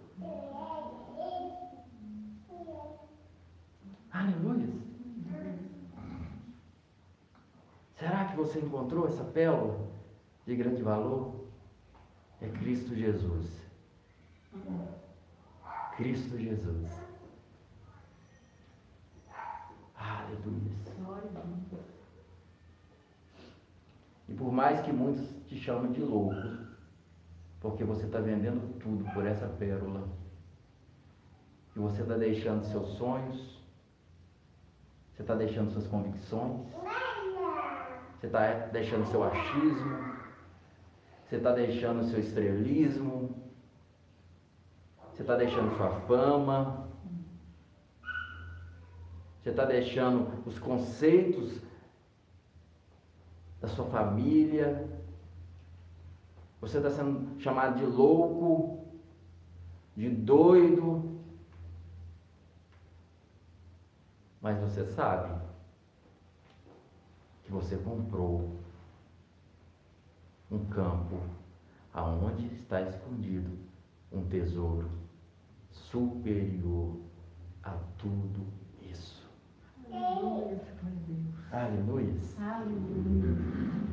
[4.10, 4.68] Aleluia!
[7.94, 9.78] Será que você encontrou essa pérola
[10.44, 11.46] de grande valor?
[12.42, 13.46] É Cristo Jesus.
[15.96, 16.90] Cristo Jesus.
[19.96, 20.76] Aleluia!
[24.28, 26.34] E por mais que muitos te chamem de louco,
[27.60, 30.08] porque você está vendendo tudo por essa pérola,
[31.74, 33.60] e você está deixando seus sonhos,
[35.12, 36.66] você está deixando suas convicções,
[38.18, 40.16] você está deixando seu achismo,
[41.26, 43.34] Você está deixando seu estrelismo?
[45.10, 46.88] Você está deixando sua fama?
[49.42, 51.60] Você está deixando os conceitos
[53.60, 54.88] da sua família?
[56.66, 58.84] Você está sendo chamado de louco,
[59.96, 61.16] de doido?
[64.42, 65.40] Mas você sabe
[67.44, 68.56] que você comprou
[70.50, 71.20] um campo
[71.94, 73.56] aonde está escondido
[74.10, 74.90] um tesouro
[75.70, 76.96] superior
[77.62, 78.44] a tudo
[78.82, 79.24] isso.
[81.52, 82.12] Aleluia.
[82.40, 83.86] Aleluia.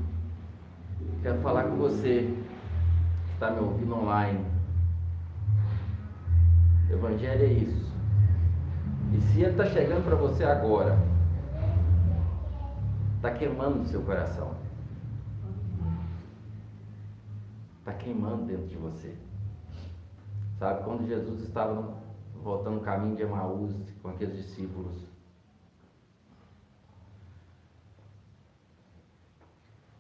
[1.22, 2.44] Quero falar com você
[3.34, 4.46] está me ouvindo online.
[6.90, 7.92] Evangelho é isso.
[9.14, 10.98] E se ele está chegando para você agora,
[13.16, 14.56] está queimando o seu coração.
[17.80, 19.16] Está queimando dentro de você.
[20.58, 21.96] Sabe, quando Jesus estava
[22.42, 24.96] voltando o caminho de Emaús com aqueles discípulos,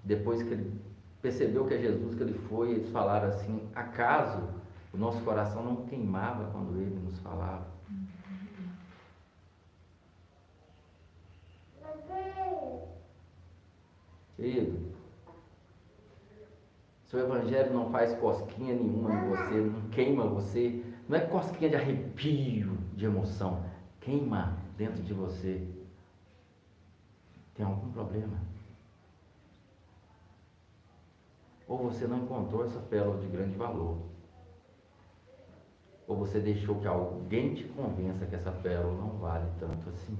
[0.03, 0.92] depois que ele
[1.23, 4.43] percebeu que é Jesus que ele foi, eles falaram assim: acaso
[4.93, 7.71] o nosso coração não queimava quando ele nos falava?
[14.35, 14.93] Querido,
[17.05, 21.75] seu evangelho não faz cosquinha nenhuma em você, não queima você, não é cosquinha de
[21.77, 23.63] arrepio, de emoção,
[24.01, 25.65] queima dentro de você.
[27.55, 28.52] Tem algum problema?
[31.67, 33.97] Ou você não encontrou essa pérola de grande valor?
[36.07, 40.17] Ou você deixou que alguém te convença que essa pérola não vale tanto assim?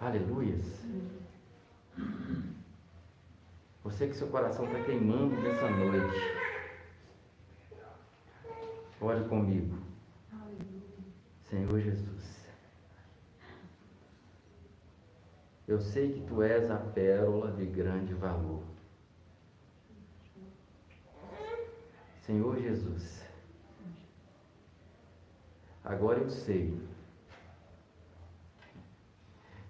[0.00, 0.86] Aleluias.
[3.84, 6.16] Você que seu coração está queimando nessa noite.
[9.00, 9.78] Ore comigo.
[11.50, 12.29] Senhor Jesus.
[15.70, 18.60] Eu sei que tu és a pérola de grande valor.
[22.22, 23.24] Senhor Jesus.
[25.84, 26.76] Agora eu sei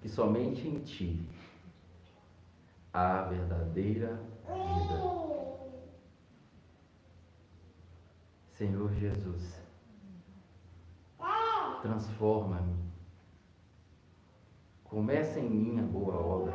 [0.00, 1.22] que somente em Ti
[2.94, 4.16] há a verdadeira
[4.46, 5.02] vida.
[8.54, 9.62] Senhor Jesus,
[11.82, 12.89] transforma-me.
[14.90, 16.52] Começa em mim a boa obra.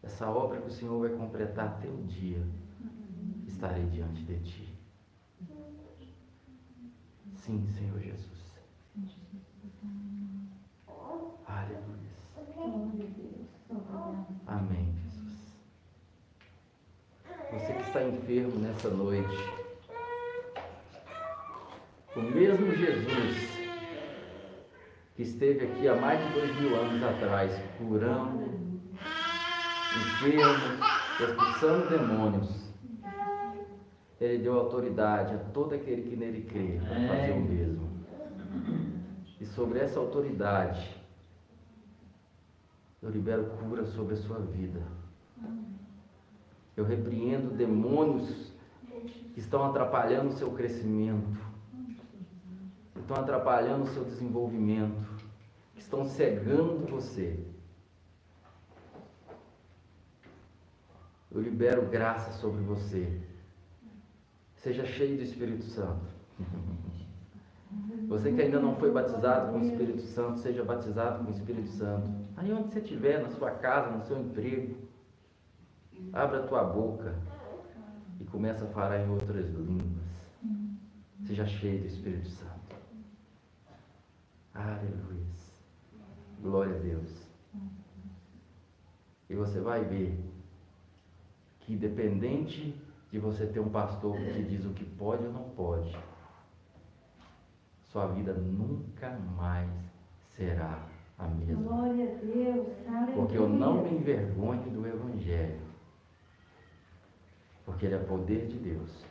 [0.00, 2.40] Essa obra que o Senhor vai completar até o dia,
[3.48, 4.78] estarei diante de Ti.
[7.34, 8.62] Sim, Senhor Jesus.
[11.44, 12.14] Aleluia.
[14.46, 15.52] Amém, Jesus.
[17.50, 19.36] Você que está enfermo nessa noite,
[22.14, 23.57] o mesmo Jesus
[25.18, 28.44] que esteve aqui há mais de dois mil anos atrás, curando
[29.96, 30.78] enfermos,
[31.20, 32.72] expulsando demônios,
[34.20, 37.88] ele deu autoridade a todo aquele que nele crê para fazer o mesmo.
[39.40, 40.88] E sobre essa autoridade,
[43.02, 44.80] eu libero cura sobre a sua vida.
[46.76, 48.52] Eu repreendo demônios
[49.34, 51.47] que estão atrapalhando o seu crescimento,
[53.08, 55.08] estão atrapalhando o seu desenvolvimento,
[55.74, 57.42] que estão cegando você.
[61.30, 63.20] Eu libero graça sobre você.
[64.56, 66.06] Seja cheio do Espírito Santo.
[68.08, 71.68] Você que ainda não foi batizado com o Espírito Santo, seja batizado com o Espírito
[71.68, 72.10] Santo.
[72.34, 74.74] Aí onde você estiver, na sua casa, no seu emprego,
[76.10, 77.14] abra a tua boca
[78.18, 80.02] e começa a falar em outras línguas.
[81.26, 82.57] Seja cheio do Espírito Santo.
[84.58, 85.28] Aleluia.
[86.42, 87.28] Glória a Deus.
[89.30, 90.18] E você vai ver
[91.60, 92.74] que independente
[93.10, 95.96] de você ter um pastor que diz o que pode ou não pode,
[97.84, 99.70] sua vida nunca mais
[100.30, 100.82] será
[101.16, 101.62] a mesma.
[101.62, 102.66] Glória a Deus.
[102.88, 103.14] Aleluia.
[103.14, 105.60] Porque eu não me envergonho do Evangelho.
[107.64, 109.04] Porque ele é poder de Deus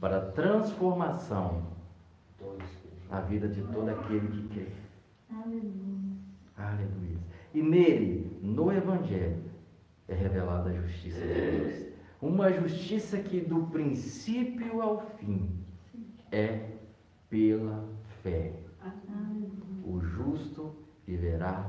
[0.00, 1.79] para a transformação
[3.10, 4.66] na vida de todo aquele que crê.
[5.30, 6.00] Aleluia.
[6.56, 7.18] Aleluia.
[7.52, 9.42] E nele, no Evangelho,
[10.08, 11.90] é revelada a justiça de Deus.
[12.22, 15.50] Uma justiça que do princípio ao fim
[16.30, 16.68] é
[17.28, 17.88] pela
[18.22, 18.52] fé.
[19.84, 20.74] O justo
[21.06, 21.68] viverá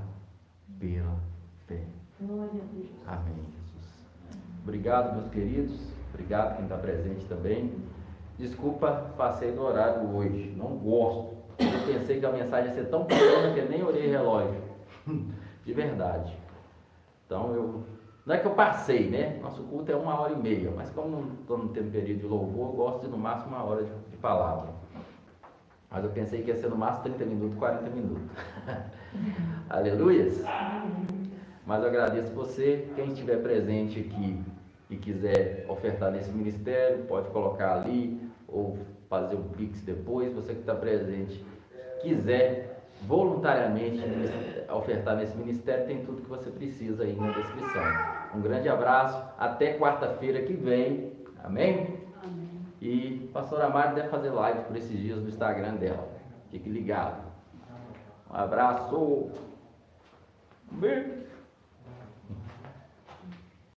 [0.80, 1.18] pela
[1.68, 1.84] fé.
[2.20, 2.90] Glória a Deus.
[3.08, 4.08] Amém, Jesus.
[4.64, 5.80] Obrigado, meus queridos.
[6.14, 7.72] Obrigado quem está presente também.
[8.42, 10.52] Desculpa, passei do horário hoje.
[10.58, 11.38] Não gosto.
[11.60, 14.60] Eu pensei que a mensagem ia ser tão pequena que nem olhei relógio.
[15.64, 16.36] De verdade.
[17.28, 17.84] Então eu.
[18.26, 19.40] Não é que eu passei, né?
[19.42, 22.70] Nosso culto é uma hora e meia, mas como não estamos tendo período de louvor,
[22.70, 24.70] eu gosto de no máximo uma hora de, de palavra.
[25.90, 28.24] Mas eu pensei que ia ser no máximo 30 minutos, 40 minutos.
[29.70, 30.44] Aleluias!
[31.66, 34.40] Mas eu agradeço você, quem estiver presente aqui
[34.90, 38.78] e quiser ofertar nesse ministério, pode colocar ali ou
[39.10, 40.34] fazer um pix depois.
[40.34, 41.44] Você que está presente,
[42.02, 42.72] quiser
[43.04, 44.04] voluntariamente
[44.70, 47.84] ofertar nesse ministério, tem tudo que você precisa aí na descrição.
[48.36, 51.14] Um grande abraço, até quarta-feira que vem.
[51.44, 52.00] Amém?
[52.24, 52.62] Amém.
[52.82, 56.08] E a pastora Mari deve fazer live por esses dias no Instagram dela.
[56.50, 57.24] Fique ligado.
[58.30, 59.30] Um abraço.
[60.72, 61.22] Beijo.